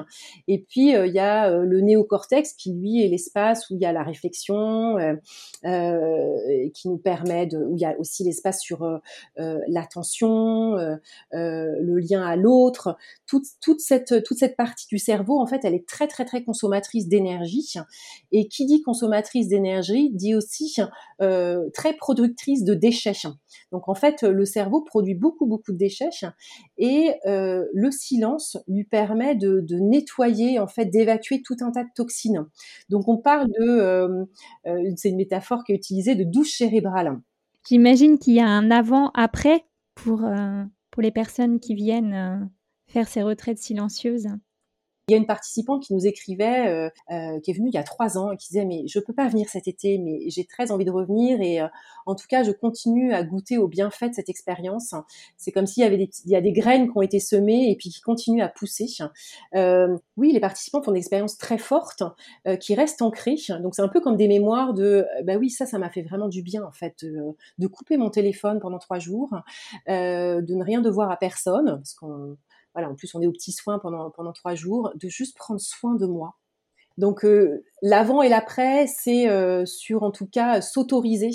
Et 0.48 0.60
puis 0.60 0.95
euh, 0.95 1.07
il 1.07 1.13
y 1.13 1.19
a 1.19 1.50
euh, 1.50 1.63
le 1.65 1.81
néocortex 1.81 2.53
qui 2.53 2.74
lui 2.74 3.03
est 3.03 3.07
l'espace 3.07 3.69
où 3.69 3.75
il 3.75 3.81
y 3.81 3.86
a 3.86 3.93
la 3.93 4.03
réflexion, 4.03 4.98
euh, 4.98 6.69
qui 6.74 6.89
nous 6.89 6.98
permet 6.98 7.45
de, 7.48 7.57
où 7.57 7.75
il 7.75 7.81
y 7.81 7.86
a 7.86 7.98
aussi 8.00 8.24
l'espace 8.24 8.62
sur 8.62 9.00
l'attention, 9.38 10.75
le 11.31 12.00
lien 12.00 12.25
à 12.25 12.36
l'autre. 12.36 12.98
Toute, 13.27 13.45
toute 13.62 13.79
cette 13.79 14.24
toute 14.24 14.38
cette 14.38 14.55
partie 14.55 14.88
du 14.88 14.98
cerveau 14.98 15.39
en 15.39 15.48
fait, 15.48 15.63
elle 15.63 15.74
est 15.74 15.88
très 15.88 16.07
très 16.07 16.25
très 16.25 16.43
consommatrice 16.43 17.07
d'énergie. 17.07 17.75
Et 18.31 18.48
qui 18.48 18.65
dit 18.65 18.81
consommatrice 18.81 19.48
d'énergie 19.48 20.10
dit 20.12 20.36
aussi 20.36 20.77
très 21.19 21.93
productrice 21.98 22.63
de 22.63 22.74
déchets. 22.74 23.13
Donc 23.72 23.88
en 23.88 23.95
fait, 23.95 24.24
le 24.24 24.45
cerveau 24.56 24.82
produit 24.82 25.16
beaucoup, 25.16 25.46
beaucoup 25.46 25.74
de 25.74 25.78
déchets 25.78 26.10
et 26.78 27.14
euh, 27.26 27.66
le 27.74 27.92
silence 27.92 28.58
lui 28.70 28.86
permet 28.86 29.36
de, 29.36 29.66
nettoyer, 29.80 30.60
en 30.60 30.68
fait, 30.68 30.86
d'évacuer 30.86 31.42
tout 31.42 31.58
un 31.60 31.72
tas 31.72 31.84
de 31.84 31.90
toxines. 31.94 32.46
Donc 32.90 33.10
on 33.10 33.18
parle 33.18 33.48
de, 33.48 33.68
euh, 33.68 34.26
euh, 34.68 34.94
c'est 34.96 35.10
une 35.10 35.18
métaphore 35.18 35.66
qui 35.66 35.74
est 35.74 35.76
utilisée, 35.76 36.16
de 36.16 36.24
douche 36.24 36.58
cérébrale. 36.58 37.20
J'imagine 37.68 38.18
qu'il 38.18 38.36
y 38.36 38.40
a 38.40 38.48
un 38.48 38.72
avant-après 38.72 39.66
pour, 39.94 40.22
pour 40.92 41.02
les 41.02 41.12
personnes 41.12 41.60
qui 41.60 41.74
viennent 41.74 42.50
faire 42.88 43.08
ces 43.08 43.24
retraites 43.24 43.58
silencieuses. 43.58 44.28
Il 45.08 45.12
y 45.12 45.16
a 45.16 45.18
une 45.20 45.28
participante 45.28 45.84
qui 45.84 45.94
nous 45.94 46.08
écrivait, 46.08 46.68
euh, 46.68 46.90
euh, 47.12 47.40
qui 47.40 47.52
est 47.52 47.54
venue 47.54 47.70
il 47.70 47.76
y 47.76 47.78
a 47.78 47.84
trois 47.84 48.18
ans, 48.18 48.32
et 48.32 48.38
qui 48.38 48.48
disait 48.48 48.66
mais 48.66 48.88
je 48.88 48.98
peux 48.98 49.14
pas 49.14 49.28
venir 49.28 49.48
cet 49.50 49.68
été, 49.68 50.00
mais 50.00 50.32
j'ai 50.32 50.46
très 50.46 50.72
envie 50.72 50.86
de 50.86 50.90
revenir 50.90 51.42
et 51.42 51.62
euh, 51.62 51.68
en 52.08 52.16
tout 52.16 52.26
cas 52.28 52.42
je 52.42 52.50
continue 52.50 53.14
à 53.14 53.24
goûter 53.24 53.60
aux 53.60 53.68
bienfaits 53.68 54.10
de 54.10 54.14
cette 54.16 54.30
expérience. 54.30 54.96
C'est 55.38 55.52
comme 55.52 55.68
s'il 55.68 55.84
y 55.84 55.86
avait 55.86 55.98
des, 55.98 56.10
il 56.26 56.32
y 56.32 56.36
a 56.36 56.42
des 56.42 56.54
graines 56.54 56.92
qui 56.92 56.98
ont 56.98 57.04
été 57.04 57.20
semées 57.20 57.70
et 57.70 57.76
puis 57.76 57.92
qui 57.92 58.02
continuent 58.02 58.42
à 58.42 58.50
pousser. 58.50 58.88
oui, 59.54 60.32
les 60.32 60.40
participants 60.40 60.82
font 60.82 60.92
des 60.92 61.00
expériences 61.00 61.38
très 61.38 61.60
fortes 61.60 62.02
qui 62.60 62.74
restent 62.74 63.04
ancrées. 63.04 63.36
Donc 63.62 63.76
c'est 63.76 63.84
un 63.84 63.88
peu 63.88 64.02
comme 64.02 64.18
des 64.18 64.28
mémoires 64.28 64.74
de 64.74 65.06
bah 65.24 65.36
oui 65.38 65.52
ça 65.52 65.68
ça 65.68 65.78
m'a 65.78 65.92
fait 65.92 66.02
vraiment 66.02 66.30
du 66.30 66.41
bien 66.41 66.63
en 66.63 66.72
fait 66.72 67.06
de 67.06 67.68
couper 67.68 67.98
mon 67.98 68.10
téléphone 68.10 68.60
pendant 68.60 68.80
trois 68.80 68.98
jours, 68.98 69.30
de 69.88 70.56
ne 70.56 70.63
rien 70.63 70.82
devoir 70.82 71.12
à 71.12 71.18
personne 71.18 71.84
voilà, 72.76 72.90
en 72.90 72.96
plus 72.96 73.16
on 73.16 73.22
est 73.22 73.28
aux 73.28 73.32
petits 73.32 73.54
soins 73.54 73.80
pendant, 73.80 74.12
trois 74.34 74.54
jours, 74.54 74.92
de 74.96 75.08
juste 75.08 75.36
prendre 75.38 75.60
soin 75.60 75.96
de 75.96 76.06
moi. 76.06 76.36
Donc 76.98 77.26
euh, 77.26 77.64
l'avant 77.82 78.22
et 78.22 78.30
l'après, 78.30 78.86
c'est 78.88 79.30
euh, 79.30 79.66
sur 79.66 80.04
en 80.04 80.12
tout 80.12 80.28
cas 80.28 80.62
s'autoriser, 80.62 81.32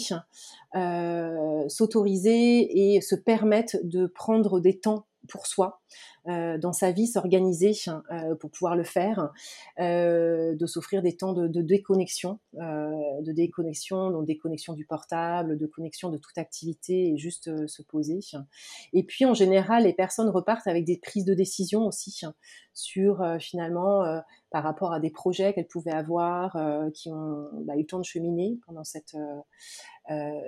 euh, 0.74 1.68
s'autoriser 1.68 2.94
et 2.94 3.00
se 3.00 3.14
permettre 3.14 3.76
de 3.82 4.06
prendre 4.06 4.60
des 4.60 4.78
temps 4.78 5.06
pour 5.28 5.46
soi, 5.46 5.80
dans 6.26 6.72
sa 6.72 6.92
vie, 6.92 7.06
s'organiser 7.06 7.72
euh, 7.88 8.34
pour 8.34 8.50
pouvoir 8.50 8.76
le 8.76 8.84
faire, 8.84 9.32
euh, 9.78 10.54
de 10.54 10.66
s'offrir 10.66 11.02
des 11.02 11.16
temps 11.16 11.32
de, 11.32 11.62
déconnexion, 11.62 12.38
de 12.52 13.32
déconnexion, 13.32 14.10
donc 14.10 14.26
déconnexion 14.26 14.74
du 14.74 14.84
portable, 14.84 15.56
de 15.56 15.66
connexion 15.66 16.10
de 16.10 16.18
toute 16.18 16.36
activité 16.38 17.08
et 17.08 17.16
juste 17.16 17.66
se 17.66 17.82
poser. 17.82 18.20
Et 18.92 19.02
puis 19.02 19.24
en 19.24 19.34
général, 19.34 19.84
les 19.84 19.92
personnes 19.92 20.28
repartent 20.28 20.66
avec 20.66 20.84
des 20.84 20.98
prises 20.98 21.24
de 21.24 21.34
décision 21.34 21.86
aussi 21.86 22.20
sur 22.74 23.24
finalement 23.40 24.22
par 24.50 24.62
rapport 24.62 24.92
à 24.92 25.00
des 25.00 25.10
projets 25.10 25.54
qu'elles 25.54 25.66
pouvaient 25.66 25.90
avoir, 25.90 26.56
qui 26.94 27.10
ont 27.10 27.48
bah, 27.64 27.76
eu 27.76 27.80
le 27.80 27.86
temps 27.86 27.98
de 27.98 28.04
cheminer 28.04 28.58
pendant 28.66 28.84
cette 28.84 29.16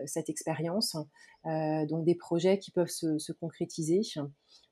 cette 0.07 0.29
expérience. 0.29 0.97
donc 1.45 2.05
des 2.05 2.15
projets 2.15 2.59
qui 2.59 2.71
peuvent 2.71 2.89
se 2.89 3.33
concrétiser. 3.33 4.03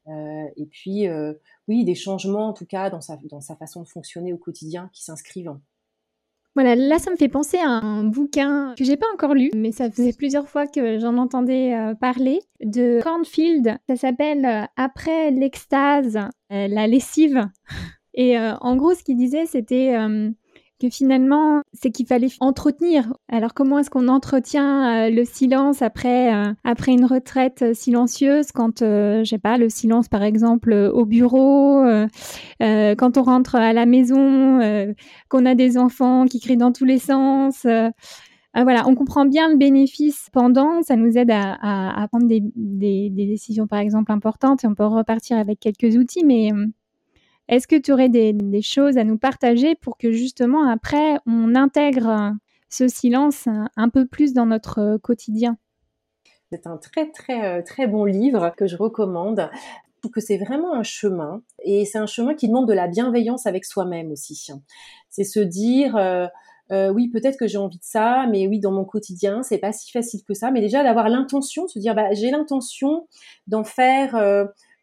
Euh, 0.09 0.47
et 0.57 0.67
puis, 0.67 1.09
euh, 1.09 1.35
oui, 1.69 1.85
des 1.85 1.95
changements 1.95 2.49
en 2.49 2.53
tout 2.53 2.67
cas 2.67 2.91
dans 2.91 3.01
sa, 3.01 3.17
façon 3.57 3.83
de 3.83 3.89
fonctionner 3.89 4.33
au 4.33 4.39
quotidien 4.39 4.91
qui 4.93 5.05
s'inscrivent. 5.05 5.57
Voilà, 6.57 6.75
là, 6.75 6.99
ça 6.99 7.13
me 7.13 7.17
fait 7.17 7.29
penser 7.29 7.59
à 7.59 7.69
un 7.69 8.03
bouquin 8.03 8.75
que 8.77 8.85
j'ai 8.85 8.97
pas 8.97 9.07
encore 9.15 9.35
lu, 9.35 9.51
mais 9.55 9.71
ça 9.71 9.89
faisait 9.89 10.13
plusieurs 10.13 10.49
fois 10.49 10.67
que 10.67 10.99
j'en 10.99 11.17
entendais 11.17 11.75
euh, 11.75 11.95
parler, 11.95 12.41
de 12.61 13.01
Cornfield. 13.03 13.79
Ça 13.89 13.97
s'appelle 13.97 14.69
Après 14.77 15.31
l'extase, 15.31 16.19
la 16.51 16.87
lessive. 16.89 17.49
Et 18.15 18.37
en 18.37 18.75
gros, 18.75 18.95
ce 18.95 19.05
qu'il 19.05 19.17
disait, 19.17 19.47
c'était 19.47 19.95
que 20.81 20.89
finalement, 20.89 21.61
c'est 21.73 21.91
qu'il 21.91 22.07
fallait 22.07 22.31
entretenir. 22.41 23.13
Alors 23.31 23.55
comment 23.55 23.79
est-ce 23.79 23.91
qu'on 23.91 24.09
entretient 24.09 25.07
euh, 25.07 25.11
le 25.11 25.25
silence 25.25 25.83
après 25.83 26.35
euh, 26.35 26.53
après 26.65 26.93
une 26.93 27.05
retraite 27.05 27.63
euh, 27.63 27.75
silencieuse 27.75 28.51
quand 28.53 28.81
je 28.81 29.25
sais 29.25 29.39
pas 29.39 29.59
le 29.59 29.69
silence 29.69 30.09
par 30.09 30.23
exemple 30.23 30.73
au 30.73 31.05
bureau, 31.05 31.85
quand 32.61 33.17
on 33.17 33.23
rentre 33.23 33.55
à 33.57 33.73
la 33.73 33.87
maison, 33.87 34.61
qu'on 35.29 35.47
a 35.47 35.55
des 35.55 35.77
enfants 35.77 36.25
qui 36.27 36.41
crient 36.41 36.57
dans 36.57 36.73
tous 36.73 36.85
les 36.85 36.99
sens. 36.99 37.67
voilà, 38.55 38.87
on 38.87 38.95
comprend 38.95 39.27
bien 39.27 39.51
le 39.51 39.57
bénéfice 39.57 40.29
pendant, 40.33 40.83
ça 40.83 40.97
nous 40.97 41.19
aide 41.19 41.31
à, 41.31 42.07
prendre 42.11 42.27
des, 42.27 42.41
décisions 43.11 43.67
par 43.67 43.81
exemple 43.81 44.13
importantes 44.13 44.65
et 44.65 44.67
on 44.67 44.75
peut 44.75 44.87
repartir 44.87 45.37
avec 45.37 45.61
quelques 45.61 45.97
outils, 45.97 46.25
mais 46.25 46.51
est-ce 47.51 47.67
que 47.67 47.77
tu 47.77 47.93
aurais 47.93 48.09
des, 48.09 48.63
choses 48.63 48.97
à 48.97 49.05
nous 49.05 49.19
partager 49.19 49.75
pour 49.75 49.99
que 49.99 50.13
justement 50.13 50.71
après 50.71 51.19
on 51.27 51.55
intègre 51.57 52.33
ce 52.69 52.87
silence 52.87 53.49
un 53.77 53.89
peu 53.89 54.07
plus 54.07 54.33
dans 54.33 54.47
notre 54.47 54.99
quotidien? 54.99 55.59
C'est 56.53 56.67
un 56.67 56.77
très 56.77 57.11
très 57.11 57.45
euh, 57.45 57.63
très 57.63 57.87
bon 57.89 58.05
livre 58.05 58.53
que 58.57 58.67
je 58.67 58.77
recommande. 58.77 59.51
que 60.13 60.21
c'est 60.21 60.39
vraiment 60.39 60.75
un 60.75 60.85
chemin 60.85 61.43
et 61.65 61.85
c'est 61.85 61.99
un 61.99 62.07
chemin 62.07 62.35
qui 62.35 62.49
demande 62.49 62.69
de 62.69 62.73
la 62.73 62.87
bienveillance 62.87 63.47
avec 63.47 63.65
soi-même 63.65 64.13
aussi. 64.13 64.49
C'est 65.09 65.25
se 65.25 65.41
dire 65.41 65.97
euh, 65.97 66.27
euh, 66.71 66.91
oui, 66.93 67.09
peut-être 67.09 67.37
que 67.37 67.49
j'ai 67.49 67.59
envie 67.59 67.79
de 67.79 67.85
ça, 67.85 68.27
mais 68.31 68.47
oui, 68.47 68.61
dans 68.61 68.71
mon 68.71 68.85
quotidien, 68.85 69.43
c'est 69.43 69.59
pas 69.59 69.73
si 69.73 69.91
facile 69.91 70.23
que 70.23 70.35
ça. 70.35 70.53
Mais 70.53 70.61
déjà 70.61 70.85
d'avoir 70.85 71.09
l'intention, 71.09 71.67
se 71.67 71.81
dire, 71.81 71.97
bah, 71.97 72.13
j'ai 72.13 72.31
l'intention 72.31 73.09
d'en 73.49 73.65
faire 73.65 74.15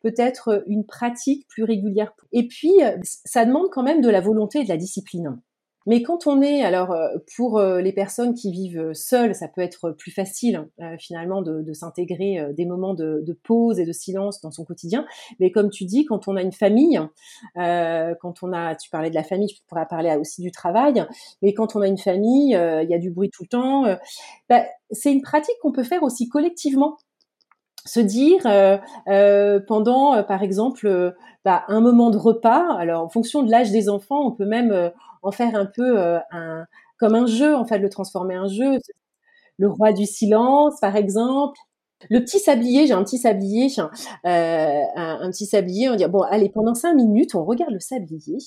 peut-être 0.08 0.64
une 0.68 0.86
pratique 0.86 1.48
plus 1.48 1.64
régulière. 1.64 2.14
Et 2.32 2.48
puis, 2.48 2.74
ça 3.04 3.46
demande 3.46 3.70
quand 3.72 3.84
même 3.84 4.02
de 4.02 4.10
la 4.10 4.22
volonté 4.22 4.60
et 4.60 4.64
de 4.64 4.70
la 4.70 4.78
discipline. 4.78 5.40
Mais 5.88 6.02
quand 6.02 6.28
on 6.28 6.42
est, 6.42 6.64
alors 6.64 6.92
euh, 6.92 7.08
pour 7.38 7.58
euh, 7.58 7.80
les 7.80 7.94
personnes 7.94 8.34
qui 8.34 8.52
vivent 8.52 8.92
seules, 8.94 9.34
ça 9.34 9.48
peut 9.48 9.62
être 9.62 9.92
plus 9.92 10.12
facile 10.12 10.68
euh, 10.82 10.98
finalement 11.00 11.42
de, 11.42 11.72
s'intégrer 11.72 12.46
des 12.54 12.66
moments 12.66 12.94
de, 12.94 13.40
pause 13.44 13.80
et 13.80 13.86
de 13.86 13.94
silence 13.94 14.42
dans 14.42 14.52
son 14.52 14.66
quotidien. 14.66 15.06
Mais 15.40 15.52
comme 15.52 15.70
tu 15.70 15.86
dis, 15.86 16.04
quand 16.04 16.28
on 16.28 16.36
a 16.36 16.42
une 16.42 16.52
famille, 16.52 17.00
quand 17.56 18.44
on 18.44 18.52
a, 18.52 18.76
tu 18.76 18.90
parlais 18.90 19.10
de 19.10 19.16
la 19.16 19.24
famille, 19.24 19.48
je 19.48 19.62
pourrais 19.68 19.86
parler 19.86 20.14
aussi 20.20 20.42
du 20.42 20.52
travail, 20.52 21.06
mais 21.42 21.54
quand 21.54 21.76
on 21.78 21.82
a 21.82 21.88
une 21.88 21.98
famille, 21.98 22.52
il 22.52 22.88
y 22.90 22.94
a 22.94 23.00
du 23.00 23.12
bruit 23.12 23.30
tout 23.30 23.44
le 23.44 23.48
temps. 23.48 23.84
Bah, 24.50 24.66
c'est 24.92 25.14
une 25.14 25.22
pratique 25.22 25.56
qu'on 25.62 25.72
peut 25.72 25.84
faire 25.84 26.04
aussi 26.04 26.28
collectivement 26.28 26.98
se 27.88 28.00
dire 28.00 28.42
pendant, 29.68 30.24
par 30.24 30.44
exemple, 30.44 31.16
bah, 31.46 31.64
un 31.68 31.82
moment 31.82 32.10
de 32.10 32.18
repas. 32.18 32.76
Alors, 32.78 33.04
en 33.04 33.10
fonction 33.10 33.44
de 33.44 33.52
l'âge 33.52 33.72
des 33.72 33.90
enfants, 33.90 34.28
on 34.28 34.32
peut 34.32 34.46
même 34.46 34.92
en 35.24 35.32
faire 35.32 35.56
un 35.56 35.66
peu 35.66 36.20
un, 36.32 36.66
comme 37.00 37.16
un 37.16 37.26
jeu, 37.26 37.56
en 37.56 37.66
fait, 37.66 37.80
le 37.80 37.90
transformer 37.90 38.38
en 38.38 38.48
jeu. 38.48 38.80
Le 39.58 39.70
roi 39.70 39.94
du 39.94 40.06
silence, 40.06 40.80
par 40.80 40.96
exemple. 40.96 41.58
Le 42.10 42.20
petit 42.20 42.40
sablier, 42.40 42.86
j'ai 42.86 42.94
un 42.94 43.04
petit 43.04 43.18
sablier, 43.18 43.70
euh, 43.80 44.82
un, 44.96 45.32
petit 45.32 45.48
sablier, 45.48 45.90
on 45.90 45.96
dit 45.96 46.06
bon 46.06 46.22
allez 46.22 46.50
pendant 46.50 46.76
cinq 46.76 46.94
minutes 46.94 47.34
on 47.34 47.44
regarde 47.44 47.74
le 47.74 47.80
sablier 47.80 48.38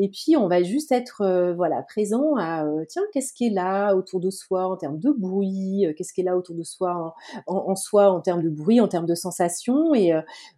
et 0.00 0.08
puis 0.08 0.36
on 0.36 0.48
va 0.48 0.62
juste 0.62 0.92
être 0.92 1.22
euh, 1.22 1.52
voilà 1.54 1.82
présent 1.82 2.36
à 2.36 2.64
euh, 2.64 2.84
tiens 2.88 3.02
qu'est-ce 3.12 3.32
qui 3.32 3.48
est 3.48 3.50
là 3.50 3.94
autour 3.94 4.20
de 4.20 4.30
soi 4.30 4.66
en 4.66 4.76
termes 4.76 4.98
de 4.98 5.10
bruit, 5.10 5.84
qu'est-ce 5.96 6.12
qui 6.12 6.20
est 6.20 6.24
là 6.24 6.36
autour 6.36 6.54
de 6.54 6.62
soi 6.62 7.14
en, 7.46 7.74
soi 7.74 8.10
en 8.10 8.20
termes 8.20 8.42
de 8.42 8.50
bruit, 8.50 8.80
en 8.80 8.88
termes 8.88 9.06
de 9.06 9.14
sensations. 9.14 9.94
Et 9.94 10.12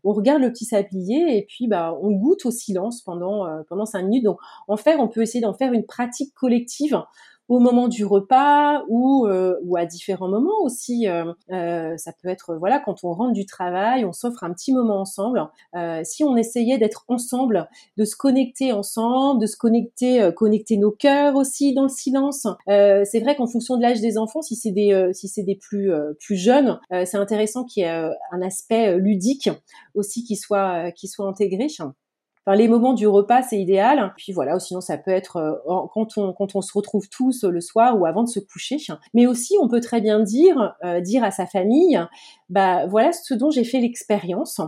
on 0.05 0.13
regarde 0.13 0.43
le 0.43 0.51
petit 0.51 0.65
sablier 0.65 1.39
et 1.39 1.47
puis 1.49 1.69
bah 1.69 1.97
on 2.03 2.11
goûte 2.13 2.47
au 2.47 2.51
silence 2.51 3.03
pendant 3.03 3.47
pendant 3.69 3.87
cinq 3.87 4.03
minutes. 4.03 4.25
Donc 4.25 4.39
en 4.69 4.77
faire 4.77 5.01
on 5.01 5.09
peut 5.09 5.23
essayer 5.23 5.41
d'en 5.41 5.55
faire 5.55 5.73
une 5.73 5.85
pratique 5.85 6.35
collective 6.35 7.03
au 7.51 7.59
moment 7.59 7.89
du 7.89 8.05
repas 8.05 8.85
ou, 8.89 9.27
euh, 9.27 9.57
ou 9.65 9.77
à 9.77 9.85
différents 9.85 10.29
moments 10.29 10.63
aussi. 10.63 11.09
Euh, 11.09 11.33
euh, 11.51 11.97
ça 11.97 12.13
peut 12.23 12.29
être 12.29 12.55
voilà 12.55 12.79
quand 12.79 13.03
on 13.03 13.13
rentre 13.13 13.33
du 13.33 13.45
travail, 13.45 14.05
on 14.05 14.13
s'offre 14.13 14.45
un 14.45 14.53
petit 14.53 14.73
moment 14.73 15.01
ensemble. 15.01 15.43
si 16.05 16.23
on 16.23 16.37
essayait 16.37 16.79
d'être 16.79 17.05
ensemble, 17.09 17.69
de 17.97 18.05
se 18.05 18.15
connecter 18.15 18.73
ensemble, 18.73 19.41
de 19.41 19.47
se 19.47 19.57
connecter, 19.57 20.31
connecter 20.37 20.77
nos 20.77 20.93
cœurs 20.93 21.35
aussi 21.35 21.75
dans 21.75 21.83
le 21.83 21.89
silence. 21.89 22.47
c'est 22.67 23.21
vrai 23.21 23.35
qu'en 23.35 23.49
fonction 23.49 23.77
de 23.77 23.83
l'âge 23.83 24.01
des 24.01 24.17
enfants, 24.17 24.43
si 24.43 24.55
c'est 24.55 24.71
des 24.71 25.11
si 25.13 25.27
c'est 25.27 25.43
des 25.43 25.57
plus 25.57 25.91
plus 26.21 26.37
jeunes, 26.37 26.79
c'est 26.91 27.17
intéressant 27.17 27.65
qu'il 27.65 27.83
y 27.83 27.87
ait 27.87 28.11
un 28.31 28.43
aspect 28.43 28.97
ludique 28.97 29.51
aussi 29.95 30.23
qui 30.23 30.37
soit 30.37 30.93
qui 30.93 31.09
soit 31.09 31.27
intégré 31.27 31.69
les 32.47 32.69
moments 32.69 32.95
du 32.95 33.07
repas, 33.07 33.43
c'est 33.43 33.61
idéal. 33.61 34.13
Puis 34.17 34.33
voilà, 34.33 34.59
sinon 34.59 34.81
ça 34.81 34.97
peut 34.99 35.11
être 35.11 35.37
euh, 35.37 35.53
quand 35.93 36.17
on 36.17 36.33
quand 36.33 36.57
on 36.57 36.61
se 36.63 36.73
retrouve 36.73 37.09
tous 37.09 37.45
le 37.45 37.61
soir 37.61 38.01
ou 38.01 38.07
avant 38.07 38.23
de 38.23 38.29
se 38.29 38.41
coucher. 38.41 38.79
Mais 39.15 39.27
aussi, 39.27 39.57
on 39.61 39.69
peut 39.69 39.81
très 39.81 40.01
bien 40.01 40.21
dire 40.21 40.75
euh, 40.85 41.01
dire 41.01 41.23
à 41.23 41.31
sa 41.31 41.47
famille, 41.47 42.01
bah 42.49 42.87
voilà 42.87 43.13
ce 43.13 43.35
dont 43.35 43.51
j'ai 43.51 43.65
fait 43.65 43.81
l'expérience. 43.81 44.61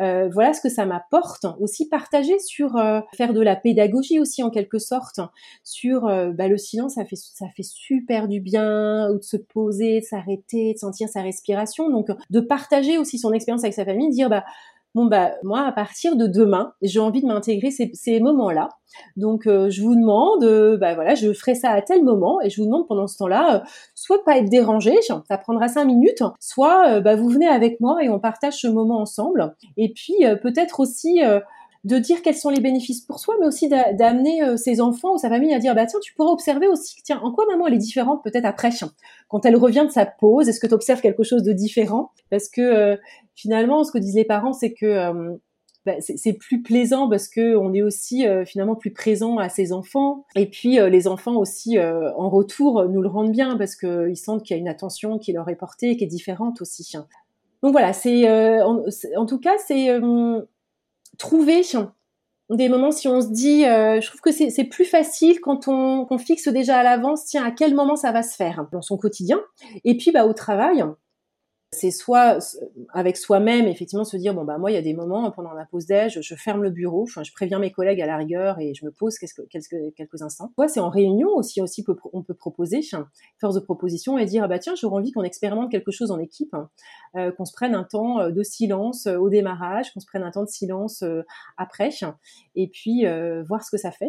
Euh, 0.00 0.28
voilà 0.32 0.52
ce 0.52 0.60
que 0.60 0.68
ça 0.68 0.86
m'apporte. 0.86 1.46
Aussi 1.60 1.88
partager 1.88 2.38
sur 2.38 2.72
faire 3.16 3.32
de 3.32 3.40
la 3.40 3.56
pédagogie 3.56 4.20
aussi 4.20 4.42
en 4.42 4.50
quelque 4.50 4.78
sorte 4.78 5.20
sur 5.64 6.02
bah, 6.02 6.48
le 6.48 6.58
silence. 6.58 6.94
Ça 6.94 7.04
fait 7.04 7.16
ça 7.16 7.46
fait 7.54 7.64
super 7.64 8.28
du 8.28 8.40
bien 8.40 9.10
ou 9.10 9.18
de 9.18 9.24
se 9.24 9.36
poser, 9.36 10.00
de 10.00 10.04
s'arrêter, 10.04 10.74
de 10.74 10.78
sentir 10.78 11.08
sa 11.08 11.22
respiration. 11.22 11.90
Donc 11.90 12.08
de 12.30 12.40
partager 12.40 12.98
aussi 12.98 13.18
son 13.18 13.32
expérience 13.32 13.64
avec 13.64 13.74
sa 13.74 13.84
famille, 13.84 14.10
dire 14.10 14.30
bah 14.30 14.44
bon 14.96 15.04
bah 15.04 15.34
moi 15.44 15.60
à 15.60 15.72
partir 15.72 16.16
de 16.16 16.26
demain 16.26 16.72
j'ai 16.80 17.00
envie 17.00 17.20
de 17.20 17.26
m'intégrer 17.26 17.70
ces, 17.70 17.90
ces 17.92 18.18
moments-là. 18.18 18.70
Donc 19.16 19.46
euh, 19.46 19.68
je 19.68 19.82
vous 19.82 19.94
demande 19.94 20.42
euh, 20.42 20.78
bah 20.78 20.94
voilà 20.94 21.14
je 21.14 21.34
ferai 21.34 21.54
ça 21.54 21.70
à 21.70 21.82
tel 21.82 22.02
moment 22.02 22.40
et 22.40 22.48
je 22.48 22.62
vous 22.62 22.66
demande 22.66 22.88
pendant 22.88 23.06
ce 23.06 23.18
temps-là 23.18 23.56
euh, 23.56 23.66
soit 23.94 24.24
pas 24.24 24.38
être 24.38 24.48
dérangé 24.48 24.94
ça 25.02 25.36
prendra 25.36 25.68
cinq 25.68 25.84
minutes 25.84 26.22
soit 26.40 27.00
bah 27.00 27.14
vous 27.14 27.28
venez 27.28 27.46
avec 27.46 27.78
moi 27.80 28.02
et 28.02 28.08
on 28.08 28.18
partage 28.18 28.54
ce 28.54 28.68
moment 28.68 28.98
ensemble. 28.98 29.54
Et 29.76 29.92
puis 29.92 30.24
peut-être 30.42 30.80
aussi 30.80 31.20
de 31.86 31.98
dire 31.98 32.20
quels 32.20 32.34
sont 32.34 32.50
les 32.50 32.60
bénéfices 32.60 33.00
pour 33.00 33.20
soi, 33.20 33.36
mais 33.38 33.46
aussi 33.46 33.68
d'amener 33.68 34.42
euh, 34.42 34.56
ses 34.56 34.80
enfants 34.80 35.14
ou 35.14 35.18
sa 35.18 35.28
famille 35.28 35.54
à 35.54 35.60
dire 35.60 35.72
bah 35.72 35.86
tiens, 35.86 36.00
tu 36.02 36.14
pourras 36.14 36.32
observer 36.32 36.66
aussi, 36.66 36.96
tiens, 37.04 37.20
en 37.22 37.30
quoi 37.30 37.46
maman 37.48 37.68
elle 37.68 37.74
est 37.74 37.78
différente 37.78 38.24
peut-être 38.24 38.44
après? 38.44 38.70
Quand 39.28 39.46
elle 39.46 39.54
revient 39.54 39.84
de 39.86 39.92
sa 39.92 40.04
pause, 40.04 40.48
est-ce 40.48 40.58
que 40.58 40.66
tu 40.66 40.74
observes 40.74 41.00
quelque 41.00 41.22
chose 41.22 41.44
de 41.44 41.52
différent? 41.52 42.10
Parce 42.28 42.48
que 42.48 42.60
euh, 42.60 42.96
finalement, 43.36 43.84
ce 43.84 43.92
que 43.92 43.98
disent 43.98 44.16
les 44.16 44.24
parents, 44.24 44.52
c'est 44.52 44.72
que 44.72 44.86
euh, 44.86 45.36
bah, 45.84 45.94
c'est 46.00 46.32
plus 46.32 46.62
plaisant 46.62 47.08
parce 47.08 47.28
que 47.28 47.54
on 47.56 47.72
est 47.72 47.82
aussi 47.82 48.24
finalement 48.44 48.74
plus 48.74 48.92
présent 48.92 49.38
à 49.38 49.48
ses 49.48 49.72
enfants 49.72 50.26
et 50.34 50.46
puis 50.46 50.80
les 50.80 51.06
enfants 51.06 51.36
aussi 51.36 51.78
en 51.78 52.28
retour 52.28 52.88
nous 52.88 53.02
le 53.02 53.08
rendent 53.08 53.30
bien 53.30 53.56
parce 53.56 53.76
qu'ils 53.76 54.16
sentent 54.16 54.42
qu'il 54.42 54.56
y 54.56 54.58
a 54.58 54.60
une 54.60 54.66
attention 54.66 55.16
qui 55.16 55.32
leur 55.32 55.48
est 55.48 55.54
portée 55.54 55.96
qui 55.96 56.02
est 56.02 56.08
différente 56.08 56.60
aussi. 56.60 56.92
Donc 57.62 57.70
voilà, 57.70 57.92
c'est 57.92 58.28
en, 58.62 58.82
en, 59.16 59.26
tout 59.26 59.38
cas 59.38 59.54
c'est 59.64 59.96
trouver 61.18 61.62
des 62.50 62.68
moments 62.68 62.92
si 62.92 63.08
on 63.08 63.20
se 63.20 63.28
dit, 63.28 63.64
euh, 63.64 64.00
je 64.00 64.06
trouve 64.06 64.20
que 64.20 64.30
c'est 64.30 64.64
plus 64.64 64.84
facile 64.84 65.40
quand 65.40 65.66
on, 65.68 66.06
fixe 66.18 66.48
déjà 66.48 66.78
à 66.78 66.82
l'avance, 66.82 67.24
tiens, 67.24 67.44
à 67.44 67.50
quel 67.50 67.74
moment 67.74 67.96
ça 67.96 68.12
va 68.12 68.22
se 68.22 68.36
faire 68.36 68.66
dans 68.72 68.82
son 68.82 68.96
quotidien. 68.96 69.40
Et 69.84 69.96
puis, 69.96 70.12
bah, 70.12 70.26
au 70.26 70.32
travail, 70.32 70.84
c'est 71.76 71.90
soit 71.90 72.38
avec 72.92 73.16
soi-même, 73.16 73.66
effectivement, 73.66 74.04
se 74.04 74.16
dire 74.16 74.34
bon 74.34 74.44
bah 74.44 74.58
moi 74.58 74.70
il 74.70 74.74
y 74.74 74.78
a 74.78 74.82
des 74.82 74.94
moments 74.94 75.30
pendant 75.30 75.52
la 75.52 75.66
pause 75.66 75.86
déj, 75.86 76.20
je 76.20 76.34
ferme 76.34 76.62
le 76.62 76.70
bureau, 76.70 77.06
je 77.06 77.32
préviens 77.32 77.58
mes 77.58 77.70
collègues 77.70 78.00
à 78.00 78.06
la 78.06 78.16
rigueur 78.16 78.58
et 78.58 78.74
je 78.74 78.84
me 78.84 78.90
pose 78.90 79.18
quelques, 79.18 80.22
instants. 80.22 80.50
Soit 80.54 80.68
c'est 80.68 80.80
en 80.80 80.88
réunion 80.88 81.28
aussi 81.28 81.60
aussi 81.60 81.84
on 82.12 82.22
peut 82.22 82.34
proposer, 82.34 82.80
force 83.38 83.54
de 83.54 83.60
proposition 83.60 84.18
et 84.18 84.24
dire 84.24 84.44
ah 84.44 84.48
bah 84.48 84.58
tiens 84.58 84.74
j'aurais 84.74 84.96
envie 84.96 85.12
qu'on 85.12 85.22
expérimente 85.22 85.70
quelque 85.70 85.90
chose 85.90 86.10
en 86.10 86.18
équipe, 86.18 86.54
hein. 86.54 86.70
euh, 87.16 87.30
qu'on 87.32 87.44
se 87.44 87.52
prenne 87.52 87.74
un 87.74 87.84
temps 87.84 88.20
euh, 88.20 88.30
de 88.30 88.42
silence 88.42 89.06
euh, 89.06 89.16
au 89.16 89.28
démarrage, 89.28 89.92
qu'on 89.92 90.00
se 90.00 90.06
prenne 90.06 90.22
un 90.22 90.30
temps 90.30 90.44
de 90.44 90.48
silence 90.48 91.04
après, 91.56 91.90
et 92.54 92.68
puis 92.68 93.04
voir 93.46 93.64
ce 93.64 93.70
que 93.70 93.76
ça 93.76 93.90
fait. 93.90 94.08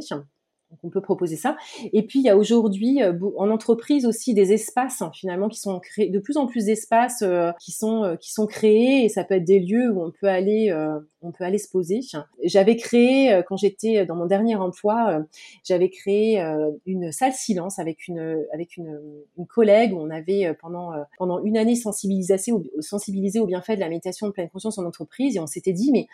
Donc 0.69 0.79
on 0.83 0.89
peut 0.89 1.01
proposer 1.01 1.37
ça. 1.37 1.55
Et 1.93 2.03
puis 2.03 2.19
il 2.19 2.25
y 2.25 2.29
a 2.29 2.35
aujourd'hui 2.35 3.01
euh, 3.01 3.13
en 3.37 3.49
entreprise 3.49 4.05
aussi 4.05 4.33
des 4.33 4.51
espaces 4.51 5.01
hein, 5.01 5.11
finalement 5.13 5.47
qui 5.47 5.59
sont 5.59 5.79
créés, 5.79 6.09
de 6.09 6.19
plus 6.19 6.35
en 6.35 6.45
plus 6.45 6.65
d'espaces 6.65 7.21
euh, 7.21 7.51
qui 7.61 7.71
sont 7.71 8.03
euh, 8.03 8.15
qui 8.17 8.33
sont 8.33 8.47
créés 8.47 9.05
et 9.05 9.09
ça 9.09 9.23
peut 9.23 9.35
être 9.35 9.45
des 9.45 9.59
lieux 9.59 9.89
où 9.91 10.03
on 10.03 10.11
peut 10.11 10.27
aller 10.27 10.73
on 11.21 11.31
peut 11.31 11.43
aller 11.43 11.57
se 11.57 11.69
poser. 11.69 12.01
J'avais 12.43 12.75
créé 12.75 13.41
quand 13.47 13.57
j'étais 13.57 14.05
dans 14.05 14.15
mon 14.15 14.25
dernier 14.25 14.55
emploi, 14.55 15.23
j'avais 15.63 15.89
créé 15.89 16.39
une 16.85 17.11
salle 17.11 17.33
silence 17.33 17.79
avec 17.79 18.07
une 18.07 18.45
avec 18.53 18.77
une, 18.77 18.99
une 19.37 19.47
collègue 19.47 19.93
où 19.93 19.99
on 19.99 20.09
avait 20.09 20.53
pendant 20.61 20.91
pendant 21.17 21.43
une 21.43 21.57
année 21.57 21.75
sensibilisé 21.75 22.51
au, 22.51 22.63
sensibilisé 22.81 23.39
au 23.39 23.45
bienfait 23.45 23.75
de 23.75 23.81
la 23.81 23.89
méditation 23.89 24.27
de 24.27 24.31
pleine 24.31 24.49
conscience 24.49 24.77
en 24.77 24.85
entreprise 24.85 25.35
et 25.35 25.39
on 25.39 25.47
s'était 25.47 25.73
dit 25.73 25.91
mais 25.91 26.07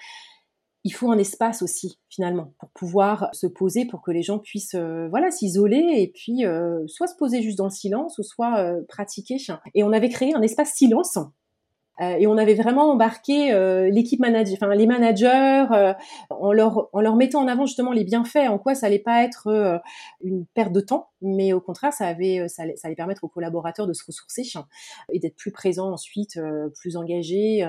il 0.83 0.91
faut 0.91 1.11
un 1.11 1.17
espace 1.17 1.61
aussi 1.61 1.99
finalement 2.09 2.53
pour 2.59 2.69
pouvoir 2.69 3.29
se 3.33 3.47
poser 3.47 3.85
pour 3.85 4.01
que 4.01 4.11
les 4.11 4.21
gens 4.21 4.39
puissent 4.39 4.75
euh, 4.75 5.07
voilà 5.09 5.31
s'isoler 5.31 5.95
et 5.97 6.11
puis 6.13 6.45
euh, 6.45 6.85
soit 6.87 7.07
se 7.07 7.15
poser 7.15 7.41
juste 7.41 7.57
dans 7.57 7.65
le 7.65 7.71
silence 7.71 8.17
ou 8.17 8.23
soit 8.23 8.59
euh, 8.59 8.81
pratiquer. 8.87 9.37
Et 9.73 9.83
on 9.83 9.93
avait 9.93 10.09
créé 10.09 10.33
un 10.35 10.41
espace 10.41 10.73
silence 10.73 11.17
euh, 12.01 12.15
et 12.17 12.27
on 12.27 12.37
avait 12.37 12.55
vraiment 12.55 12.91
embarqué 12.91 13.53
euh, 13.53 13.89
l'équipe 13.89 14.19
manager, 14.19 14.55
enfin 14.55 14.73
les 14.73 14.87
managers, 14.87 15.65
euh, 15.71 15.93
en 16.31 16.51
leur 16.51 16.89
en 16.91 17.01
leur 17.01 17.15
mettant 17.15 17.41
en 17.41 17.47
avant 17.47 17.65
justement 17.65 17.91
les 17.91 18.03
bienfaits, 18.03 18.47
en 18.49 18.57
quoi 18.57 18.73
ça 18.73 18.87
allait 18.87 18.99
pas 18.99 19.23
être 19.23 19.81
une 20.21 20.45
perte 20.53 20.71
de 20.71 20.79
temps, 20.79 21.09
mais 21.21 21.53
au 21.53 21.61
contraire 21.61 21.93
ça 21.93 22.07
avait 22.07 22.47
ça 22.47 22.63
allait, 22.63 22.75
ça 22.75 22.87
allait 22.87 22.95
permettre 22.95 23.23
aux 23.23 23.27
collaborateurs 23.27 23.85
de 23.85 23.93
se 23.93 24.03
ressourcer 24.05 24.43
et 25.11 25.19
d'être 25.19 25.35
plus 25.35 25.51
présents 25.51 25.91
ensuite, 25.91 26.39
plus 26.75 26.97
engagés, 26.97 27.65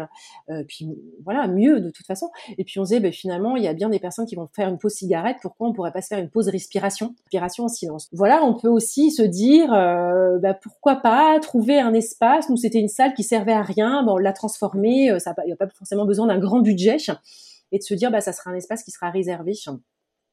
puis 0.68 0.88
voilà 1.22 1.46
mieux 1.46 1.80
de 1.80 1.90
toute 1.90 2.06
façon. 2.06 2.30
Et 2.56 2.64
puis 2.64 2.80
on 2.80 2.84
disait 2.84 3.00
ben, 3.00 3.12
finalement 3.12 3.56
il 3.56 3.62
y 3.62 3.68
a 3.68 3.74
bien 3.74 3.90
des 3.90 3.98
personnes 3.98 4.26
qui 4.26 4.36
vont 4.36 4.48
faire 4.54 4.68
une 4.68 4.78
pause 4.78 4.92
cigarette, 4.92 5.36
pourquoi 5.42 5.68
on 5.68 5.72
pourrait 5.72 5.92
pas 5.92 6.02
se 6.02 6.08
faire 6.08 6.18
une 6.18 6.30
pause 6.30 6.48
respiration, 6.48 7.14
respiration 7.24 7.64
en 7.64 7.68
silence? 7.68 8.08
Voilà, 8.12 8.42
on 8.42 8.54
peut 8.54 8.68
aussi 8.68 9.10
se 9.10 9.22
dire 9.22 9.68
bah, 9.68 10.54
pourquoi 10.54 10.96
pas 10.96 11.38
trouver 11.40 11.78
un 11.78 11.92
espace. 11.92 12.48
Nous 12.48 12.56
c'était 12.56 12.80
une 12.80 12.88
salle 12.88 13.12
qui 13.14 13.22
servait 13.22 13.52
à 13.52 13.62
rien 13.62 14.02
on 14.14 14.18
l'a 14.18 14.32
transformé, 14.32 15.10
euh, 15.10 15.18
il 15.44 15.46
n'y 15.46 15.52
a 15.52 15.56
pas 15.56 15.68
forcément 15.68 16.04
besoin 16.04 16.26
d'un 16.26 16.38
grand 16.38 16.60
budget 16.60 16.96
et 17.72 17.78
de 17.78 17.82
se 17.82 17.94
dire 17.94 18.10
bah 18.10 18.20
ça 18.20 18.32
sera 18.32 18.50
un 18.50 18.54
espace 18.54 18.82
qui 18.82 18.90
sera 18.90 19.10
réservé. 19.10 19.52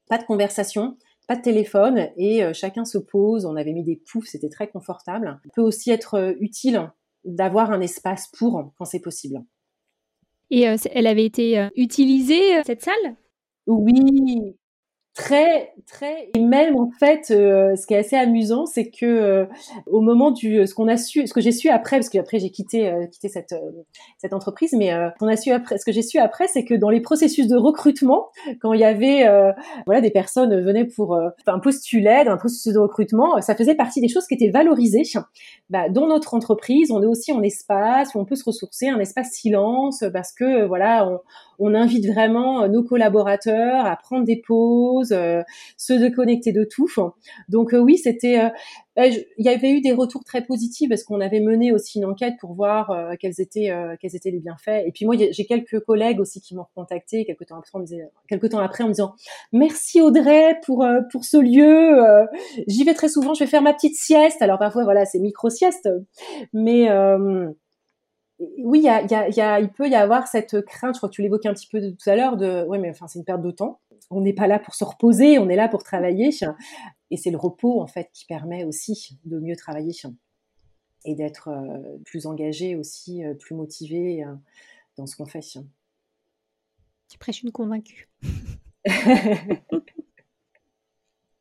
Pas 0.10 0.18
de 0.18 0.24
conversation, 0.24 0.98
pas 1.28 1.36
de 1.36 1.42
téléphone 1.42 2.10
et 2.18 2.44
euh, 2.44 2.54
chacun 2.54 2.86
se 2.86 2.98
pose. 2.98 3.46
On 3.46 3.56
avait 3.56 3.74
mis 3.74 3.84
des 3.84 3.96
poufs, 3.96 4.28
c'était 4.28 4.50
très 4.50 4.68
confortable. 4.68 5.40
Il 5.46 5.52
peut 5.52 5.62
aussi 5.62 5.92
être 5.92 6.16
euh, 6.16 6.34
utile 6.40 6.92
d'avoir 7.24 7.72
un 7.72 7.82
espace 7.82 8.28
pour 8.38 8.74
quand 8.78 8.86
c'est 8.86 9.00
possible. 9.00 9.44
Et 10.50 10.64
elle 10.64 11.08
avait 11.08 11.24
été 11.24 11.70
utilisée 11.76 12.62
cette 12.66 12.82
salle? 12.82 13.16
Oui, 13.68 14.58
très 15.14 15.74
très 15.88 16.30
et 16.34 16.40
même 16.40 16.78
en 16.78 16.90
fait 16.98 17.32
euh, 17.32 17.76
ce 17.76 17.86
qui 17.86 17.94
est 17.94 17.98
assez 17.98 18.16
amusant 18.16 18.66
c'est 18.66 18.90
que 18.90 19.06
euh, 19.06 19.46
au 19.86 20.00
moment 20.00 20.32
du 20.32 20.66
ce 20.66 20.74
qu'on 20.74 20.88
a 20.88 20.96
su 20.96 21.28
ce 21.28 21.34
que 21.34 21.42
j'ai 21.42 21.52
su 21.52 21.68
après 21.68 21.98
parce 21.98 22.08
que 22.08 22.18
après 22.18 22.40
j'ai 22.40 22.50
quitté 22.50 22.88
euh, 22.90 23.08
quitté 23.08 23.28
cette 23.28 23.54
cette 24.18 24.32
entreprise 24.32 24.72
mais 24.72 24.94
on 25.20 25.28
a 25.28 25.36
su 25.36 25.52
après 25.52 25.78
ce 25.78 25.84
que 25.84 25.92
j'ai 25.92 26.02
su 26.02 26.18
après 26.18 26.48
c'est 26.48 26.64
que 26.64 26.76
dans 26.76 26.90
les 26.90 27.02
processus 27.02 27.48
de 27.48 27.58
recrutement 27.58 28.30
quand 28.62 28.72
il 28.72 28.80
y 28.80 28.86
avait 28.86 29.28
voilà 29.86 30.00
des 30.00 30.12
personnes 30.12 30.62
venaient 30.62 30.86
pour 30.86 31.20
un 31.48 31.60
postuler 31.60 32.24
dans 32.26 32.32
un 32.32 32.38
processus 32.38 32.74
de 32.74 32.80
recrutement 32.80 33.42
ça 33.42 33.54
faisait 33.56 33.76
partie 33.76 34.00
des 34.00 34.08
choses 34.08 34.28
qui 34.28 34.36
étaient 34.36 34.50
valorisées. 34.50 35.04
Bah, 35.70 35.90
dans 35.90 36.08
notre 36.08 36.34
entreprise 36.34 36.90
on 36.92 37.02
est 37.02 37.06
aussi 37.06 37.34
en 37.34 37.42
espace 37.42 38.16
où 38.16 38.20
on 38.20 38.26
peut 38.26 38.36
se 38.36 38.46
ressourcer 38.46 38.88
un 38.88 39.00
espace 39.00 39.32
silence 39.32 40.06
parce 40.14 40.32
que 40.32 40.66
voilà 40.66 41.06
on, 41.08 41.20
on 41.62 41.76
invite 41.76 42.08
vraiment 42.08 42.68
nos 42.68 42.84
collaborateurs 42.84 43.86
à 43.86 43.96
prendre 43.96 44.26
des 44.26 44.42
pauses, 44.46 45.16
se 45.78 45.94
déconnecter 45.94 46.52
de 46.52 46.64
tout. 46.64 46.90
Donc 47.50 47.74
oui, 47.74 47.98
c'était 47.98 48.52
bah, 48.96 49.08
il 49.08 49.26
y 49.38 49.48
avait 49.48 49.72
eu 49.72 49.80
des 49.80 49.94
retours 49.94 50.24
très 50.24 50.44
positifs 50.44 50.90
parce 50.90 51.04
qu'on 51.04 51.22
avait 51.22 51.40
mené 51.40 51.72
aussi 51.72 52.00
une 52.00 52.06
enquête 52.06 52.34
pour 52.42 52.54
voir 52.54 52.94
quels 53.20 53.40
étaient 53.40 53.72
les 54.26 54.40
bienfaits. 54.40 54.84
Et 54.86 54.92
puis 54.92 55.06
moi, 55.06 55.16
j'ai 55.18 55.46
quelques 55.46 55.80
collègues 55.82 56.20
aussi 56.20 56.42
qui 56.42 56.56
m'ont 56.56 56.66
contacté 56.76 57.26
quelques 57.26 57.48
temps 57.48 57.58
après, 58.60 58.84
en 58.84 58.88
me 58.88 58.94
disant 58.94 59.14
merci 59.54 60.02
Audrey 60.02 60.60
pour 60.66 60.86
pour 61.12 61.24
ce 61.24 61.38
lieu. 61.38 62.28
J'y 62.68 62.84
vais 62.84 62.96
très 62.96 63.08
souvent. 63.08 63.34
Je 63.34 63.44
vais 63.44 63.50
faire 63.50 63.62
ma 63.62 63.74
petite 63.74 63.96
sieste. 63.96 64.42
Alors 64.42 64.58
parfois 64.58 64.84
voilà, 64.84 65.06
c'est 65.06 65.20
micro 65.20 65.50
sieste, 65.50 65.88
mais 66.54 66.90
oui, 68.58 68.80
il, 68.80 68.84
y 68.84 68.90
a, 68.90 69.30
y 69.30 69.42
a, 69.42 69.60
il 69.60 69.70
peut 69.70 69.88
y 69.88 69.96
avoir 69.96 70.28
cette 70.28 70.62
crainte, 70.66 70.96
je 70.96 71.00
crois 71.00 71.10
que 71.10 71.16
tu 71.16 71.22
l'évoquais 71.22 71.50
un 71.50 71.54
petit 71.54 71.68
peu 71.68 71.80
tout 71.82 72.10
à 72.10 72.16
l'heure, 72.16 72.38
de 72.38 72.66
ouais, 72.66 72.80
mais 72.80 72.90
enfin, 72.90 73.08
c'est 73.08 73.20
une 73.20 73.26
perte 73.26 73.42
de 73.42 73.52
temps. 73.52 73.80
On 74.10 74.22
n'est 74.22 74.34
pas 74.34 74.48
là 74.48 74.60
pour 74.60 74.76
se 74.76 74.84
reposer, 74.84 75.40
on 75.40 75.48
est 75.50 75.56
là 75.56 75.68
pour 75.68 75.84
travailler. 75.84 76.32
Et 77.12 77.18
c'est 77.18 77.32
le 77.32 77.38
repos, 77.38 77.82
en 77.82 77.88
fait, 77.88 78.10
qui 78.14 78.26
permet 78.26 78.64
aussi 78.64 79.20
de 79.26 79.40
mieux 79.40 79.56
travailler 79.56 79.94
et 81.06 81.16
d'être 81.16 81.50
euh, 81.50 81.98
plus 82.06 82.26
engagé 82.26 82.76
aussi, 82.76 83.24
euh, 83.24 83.34
plus 83.34 83.56
motivé 83.56 84.24
euh, 84.24 84.34
dans 84.98 85.08
ce 85.08 85.16
qu'on 85.16 85.26
fait. 85.26 85.42
Tu 87.10 87.18
prêches 87.18 87.44
une 87.44 87.52
convaincue. 87.52 88.10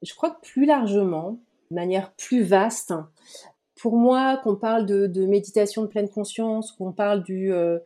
je 0.02 0.14
crois 0.14 0.30
que 0.30 0.40
plus 0.40 0.64
largement, 0.64 1.40
de 1.70 1.74
manière 1.74 2.12
plus 2.14 2.42
vaste, 2.42 2.94
pour 3.80 3.96
moi, 3.96 4.36
qu'on 4.44 4.56
parle 4.56 4.84
de, 4.84 5.26
méditation 5.26 5.82
de 5.82 5.86
pleine 5.86 6.08
conscience, 6.08 6.72
qu'on 6.72 6.92
parle 6.92 7.22
du, 7.22 7.50
euh, 7.50 7.78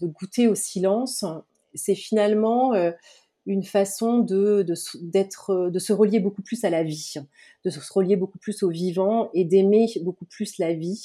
de 0.00 0.08
goûter 0.08 0.48
au 0.48 0.56
silence, 0.56 1.24
c'est 1.72 1.94
finalement 1.94 2.74
euh, 2.74 2.90
une 3.46 3.62
façon 3.62 4.18
de, 4.18 4.66
d'être, 5.02 5.70
de 5.70 5.78
se 5.78 5.92
relier 5.92 6.18
beaucoup 6.18 6.42
plus 6.42 6.64
à 6.64 6.70
la 6.70 6.82
vie, 6.82 7.14
de 7.64 7.70
se 7.70 7.78
relier 7.92 8.16
beaucoup 8.16 8.38
plus 8.38 8.64
au 8.64 8.70
vivant 8.70 9.30
et 9.34 9.44
d'aimer 9.44 9.86
beaucoup 10.02 10.24
plus 10.24 10.58
la 10.58 10.72
vie. 10.72 11.04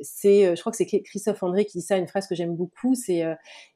C'est, 0.00 0.44
euh, 0.44 0.56
je 0.56 0.60
crois 0.60 0.72
que 0.72 0.78
c'est 0.78 0.86
Christophe 0.86 1.42
André 1.44 1.64
qui 1.64 1.78
dit 1.78 1.84
ça, 1.84 1.96
une 1.96 2.08
phrase 2.08 2.26
que 2.26 2.34
j'aime 2.34 2.56
beaucoup. 2.56 2.96
C'est, 2.96 3.22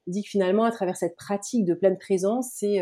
il 0.07 0.13
dit 0.13 0.25
que 0.25 0.29
finalement, 0.29 0.65
à 0.65 0.73
travers 0.73 0.97
cette 0.97 1.15
pratique 1.15 1.65
de 1.65 1.75
pleine 1.75 1.99
présence, 1.99 2.49
c'est 2.53 2.81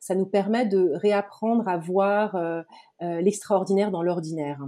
ça 0.00 0.14
nous 0.14 0.26
permet 0.26 0.66
de 0.66 0.92
réapprendre 0.94 1.68
à 1.68 1.76
voir 1.78 2.36
l'extraordinaire 3.00 3.90
dans 3.90 4.02
l'ordinaire 4.02 4.60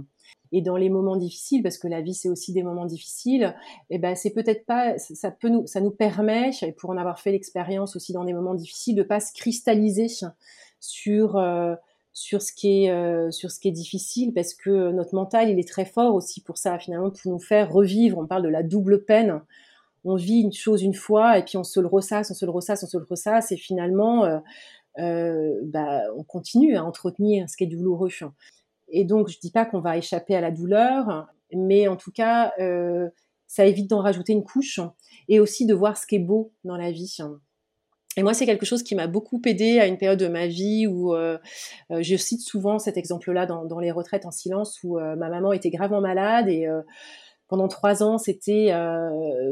et 0.53 0.61
dans 0.61 0.77
les 0.77 0.89
moments 0.89 1.17
difficiles, 1.17 1.63
parce 1.63 1.79
que 1.79 1.87
la 1.87 2.01
vie 2.01 2.13
c'est 2.13 2.29
aussi 2.29 2.53
des 2.53 2.61
moments 2.61 2.85
difficiles, 2.85 3.55
et 3.89 3.95
eh 3.95 3.97
ben 3.97 4.15
c'est 4.15 4.29
peut-être 4.29 4.65
pas, 4.67 4.97
ça 4.99 5.31
peut 5.31 5.49
nous, 5.49 5.65
ça 5.65 5.81
nous 5.81 5.89
permet, 5.91 6.51
et 6.61 6.71
pour 6.71 6.91
en 6.91 6.97
avoir 6.97 7.19
fait 7.19 7.31
l'expérience 7.31 7.95
aussi 7.95 8.13
dans 8.13 8.23
des 8.23 8.33
moments 8.33 8.53
difficiles, 8.53 8.95
de 8.95 9.03
pas 9.03 9.19
se 9.19 9.33
cristalliser 9.33 10.07
sur 10.79 11.37
euh, 11.37 11.75
sur 12.13 12.43
ce 12.43 12.53
qui 12.53 12.85
est 12.85 12.91
euh, 12.91 13.31
sur 13.31 13.49
ce 13.49 13.59
qui 13.59 13.69
est 13.69 13.71
difficile, 13.71 14.31
parce 14.31 14.53
que 14.53 14.91
notre 14.91 15.15
mental 15.15 15.49
il 15.49 15.57
est 15.57 15.67
très 15.67 15.85
fort 15.85 16.13
aussi 16.13 16.39
pour 16.39 16.59
ça 16.59 16.77
finalement 16.77 17.09
pour 17.09 17.31
nous 17.31 17.39
faire 17.39 17.71
revivre. 17.71 18.19
On 18.19 18.27
parle 18.27 18.43
de 18.43 18.49
la 18.49 18.61
double 18.61 19.03
peine. 19.05 19.41
On 20.05 20.15
vit 20.15 20.41
une 20.41 20.51
chose 20.51 20.83
une 20.83 20.93
fois 20.93 21.39
et 21.39 21.43
puis 21.43 21.57
on 21.57 21.63
se 21.63 21.79
le 21.79 21.87
ressasse, 21.87 22.29
on 22.29 22.33
se 22.33 22.45
le 22.45 22.51
ressasse, 22.51 22.83
on 22.83 22.87
se 22.87 22.97
le 22.97 23.05
ressasse 23.09 23.51
et 23.53 23.57
finalement 23.57 24.25
euh, 24.25 24.37
euh 24.37 24.39
bah, 24.97 26.01
on 26.17 26.23
continue 26.23 26.75
à 26.75 26.83
entretenir 26.83 27.49
ce 27.49 27.57
qui 27.57 27.63
est 27.63 27.67
douloureux. 27.67 28.09
Et 28.89 29.05
donc, 29.05 29.27
je 29.27 29.39
dis 29.39 29.51
pas 29.51 29.65
qu'on 29.65 29.79
va 29.79 29.97
échapper 29.97 30.35
à 30.35 30.41
la 30.41 30.51
douleur, 30.51 31.27
mais 31.51 31.87
en 31.87 31.95
tout 31.95 32.11
cas, 32.11 32.53
euh, 32.59 33.09
ça 33.47 33.65
évite 33.65 33.89
d'en 33.89 34.01
rajouter 34.01 34.33
une 34.33 34.43
couche 34.43 34.79
et 35.27 35.39
aussi 35.39 35.65
de 35.65 35.73
voir 35.73 35.97
ce 35.97 36.05
qui 36.05 36.15
est 36.15 36.19
beau 36.19 36.53
dans 36.63 36.77
la 36.77 36.91
vie. 36.91 37.17
Et 38.15 38.23
moi, 38.23 38.35
c'est 38.35 38.45
quelque 38.45 38.65
chose 38.65 38.83
qui 38.83 38.93
m'a 38.93 39.07
beaucoup 39.07 39.41
aidé 39.45 39.79
à 39.79 39.87
une 39.87 39.97
période 39.97 40.19
de 40.19 40.27
ma 40.27 40.45
vie 40.45 40.85
où 40.85 41.15
euh, 41.15 41.39
euh, 41.91 42.03
je 42.03 42.15
cite 42.15 42.41
souvent 42.41 42.77
cet 42.77 42.97
exemple-là 42.97 43.47
dans, 43.47 43.79
les 43.79 43.91
retraites 43.91 44.27
en 44.27 44.31
silence 44.31 44.79
où 44.83 44.99
ma 44.99 45.29
maman 45.29 45.53
était 45.53 45.71
gravement 45.71 46.01
malade 46.01 46.47
et 46.49 46.67
pendant 47.53 47.67
trois 47.67 48.01
ans, 48.01 48.17
c'était 48.17 48.73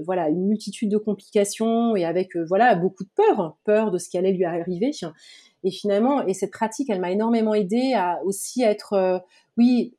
voilà 0.07 0.29
une 0.29 0.47
multitude 0.47 0.89
de 0.89 0.97
complications 0.97 1.95
et 1.95 2.03
avec 2.03 2.35
voilà 2.35 2.73
beaucoup 2.73 3.03
de 3.03 3.11
peur, 3.15 3.57
peur 3.63 3.91
de 3.91 3.99
ce 3.99 4.09
qui 4.09 4.17
allait 4.17 4.31
lui 4.31 4.43
arriver. 4.43 4.91
Et 5.63 5.69
finalement, 5.71 6.25
et 6.25 6.33
cette 6.33 6.51
pratique, 6.51 6.89
elle 6.89 6.99
m'a 6.99 7.11
énormément 7.11 7.53
aidé 7.53 7.93
à 7.93 8.19
aussi 8.23 8.63
être, 8.63 8.93
euh, 8.93 9.19
oui, 9.57 9.95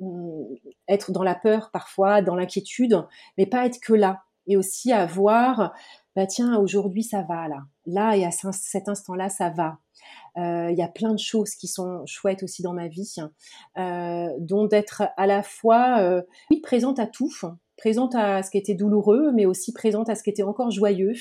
mm, 0.00 0.54
être 0.88 1.12
dans 1.12 1.22
la 1.22 1.34
peur 1.34 1.70
parfois, 1.72 2.22
dans 2.22 2.34
l'inquiétude, 2.34 3.04
mais 3.38 3.46
pas 3.46 3.66
être 3.66 3.78
que 3.80 3.92
là. 3.92 4.22
Et 4.46 4.56
aussi 4.56 4.92
à 4.92 5.06
voir, 5.06 5.72
bah 6.16 6.26
tiens, 6.26 6.58
aujourd'hui 6.58 7.02
ça 7.02 7.22
va 7.22 7.48
là. 7.48 7.64
Là 7.86 8.16
et 8.16 8.24
à 8.24 8.30
cet 8.30 8.88
instant-là, 8.88 9.28
ça 9.28 9.50
va. 9.50 9.78
Euh, 10.36 10.70
il 10.70 10.76
y 10.76 10.82
a 10.82 10.88
plein 10.88 11.12
de 11.12 11.18
choses 11.18 11.54
qui 11.54 11.68
sont 11.68 12.04
chouettes 12.06 12.42
aussi 12.42 12.62
dans 12.62 12.72
ma 12.72 12.88
vie, 12.88 13.16
euh, 13.78 14.28
dont 14.38 14.66
d'être 14.66 15.04
à 15.16 15.26
la 15.26 15.42
fois, 15.42 16.00
euh, 16.00 16.22
oui, 16.50 16.60
présente 16.60 16.98
à 16.98 17.06
tout, 17.06 17.30
présente 17.76 18.14
à 18.14 18.42
ce 18.42 18.50
qui 18.50 18.58
était 18.58 18.74
douloureux, 18.74 19.30
mais 19.32 19.46
aussi 19.46 19.72
présente 19.72 20.08
à 20.08 20.14
ce 20.14 20.22
qui 20.22 20.30
était 20.30 20.42
encore 20.42 20.70
joyeux, 20.70 21.12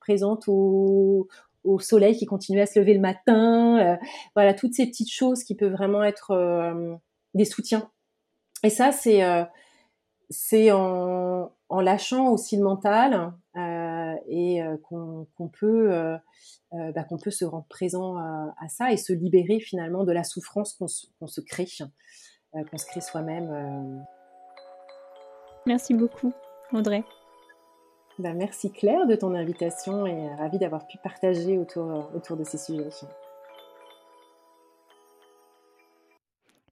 présente 0.00 0.44
au, 0.46 1.28
au 1.64 1.80
soleil 1.80 2.16
qui 2.16 2.26
continue 2.26 2.60
à 2.60 2.66
se 2.66 2.78
lever 2.78 2.94
le 2.94 3.00
matin, 3.00 3.98
voilà 4.34 4.54
toutes 4.54 4.74
ces 4.74 4.86
petites 4.86 5.12
choses 5.12 5.42
qui 5.42 5.56
peuvent 5.56 5.72
vraiment 5.72 6.04
être 6.04 6.94
des 7.34 7.44
soutiens. 7.44 7.90
Et 8.62 8.70
ça, 8.70 8.92
c'est 8.92 9.22
c'est 10.30 10.72
en, 10.72 11.50
lâchant 11.70 12.28
aussi 12.28 12.56
le 12.56 12.64
mental 12.64 13.32
et 14.28 14.60
qu'on 14.84 15.26
peut 15.60 16.16
bah, 16.72 17.04
qu'on 17.04 17.18
peut 17.18 17.30
se 17.30 17.44
rendre 17.44 17.66
présent 17.68 18.16
à, 18.16 18.68
ça 18.68 18.92
et 18.92 18.96
se 18.96 19.12
libérer 19.12 19.60
finalement 19.60 20.04
de 20.04 20.12
la 20.12 20.24
souffrance 20.24 20.74
qu'on 20.74 20.88
se 20.88 21.40
crée, 21.40 21.68
qu'on 22.52 22.78
se 22.78 22.86
crée 22.86 23.00
soi-même. 23.00 24.04
Merci 25.66 25.94
beaucoup, 25.94 26.32
Audrey. 26.72 27.04
Bah, 28.18 28.34
merci 28.34 28.70
Claire 28.70 29.06
de 29.06 29.14
ton 29.14 29.34
invitation 29.34 30.06
et 30.06 30.12
euh, 30.12 30.36
ravie 30.36 30.58
d'avoir 30.58 30.86
pu 30.86 30.98
partager 30.98 31.56
autour, 31.58 31.90
euh, 31.90 32.02
autour 32.14 32.36
de 32.36 32.44
ces 32.44 32.58
sujets. 32.58 32.90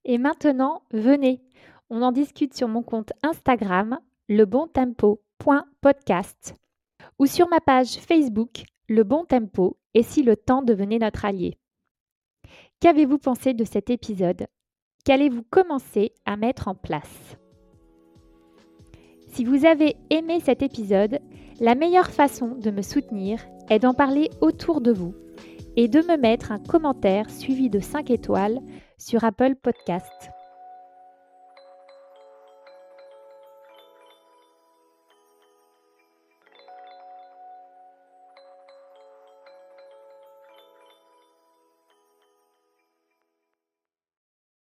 Et 0.05 0.19
maintenant, 0.19 0.83
venez, 0.93 1.43
on 1.89 2.03
en 2.03 2.13
discute 2.13 2.55
sur 2.55 2.69
mon 2.69 2.83
compte 2.83 3.15
Instagram, 3.23 3.99
lebontempo.podcast 4.29 6.55
ou 7.21 7.27
sur 7.27 7.51
ma 7.51 7.61
page 7.61 7.99
Facebook, 7.99 8.63
Le 8.89 9.05
Bon 9.05 9.27
Tempo, 9.27 9.77
et 9.93 10.03
si 10.03 10.23
le 10.23 10.37
temps 10.37 10.63
devenait 10.63 10.99
notre 10.99 11.27
allié. 11.27 11.59
Qu'avez-vous 12.81 13.19
pensé 13.19 13.53
de 13.53 13.65
cet 13.65 13.91
épisode? 13.91 14.47
Qu'allez-vous 15.05 15.43
commencer 15.51 16.15
à 16.25 16.39
mettre 16.39 16.67
en 16.67 16.75
place? 16.75 17.37
Si 19.35 19.45
vous 19.45 19.67
avez 19.67 19.97
aimé 20.09 20.41
cet 20.41 20.63
épisode, 20.63 21.21
la 21.61 21.75
meilleure 21.75 22.11
façon 22.11 22.55
de 22.55 22.71
me 22.71 22.81
soutenir 22.81 23.45
est 23.69 23.81
d'en 23.81 23.93
parler 23.93 24.31
autour 24.41 24.81
de 24.81 24.91
vous 24.91 25.15
et 25.77 25.89
de 25.89 26.01
me 26.01 26.17
mettre 26.17 26.53
un 26.53 26.59
commentaire 26.59 27.29
suivi 27.29 27.69
de 27.69 27.81
5 27.81 28.11
étoiles 28.11 28.61
sur 28.97 29.25
Apple 29.25 29.57
Podcast. 29.57 30.31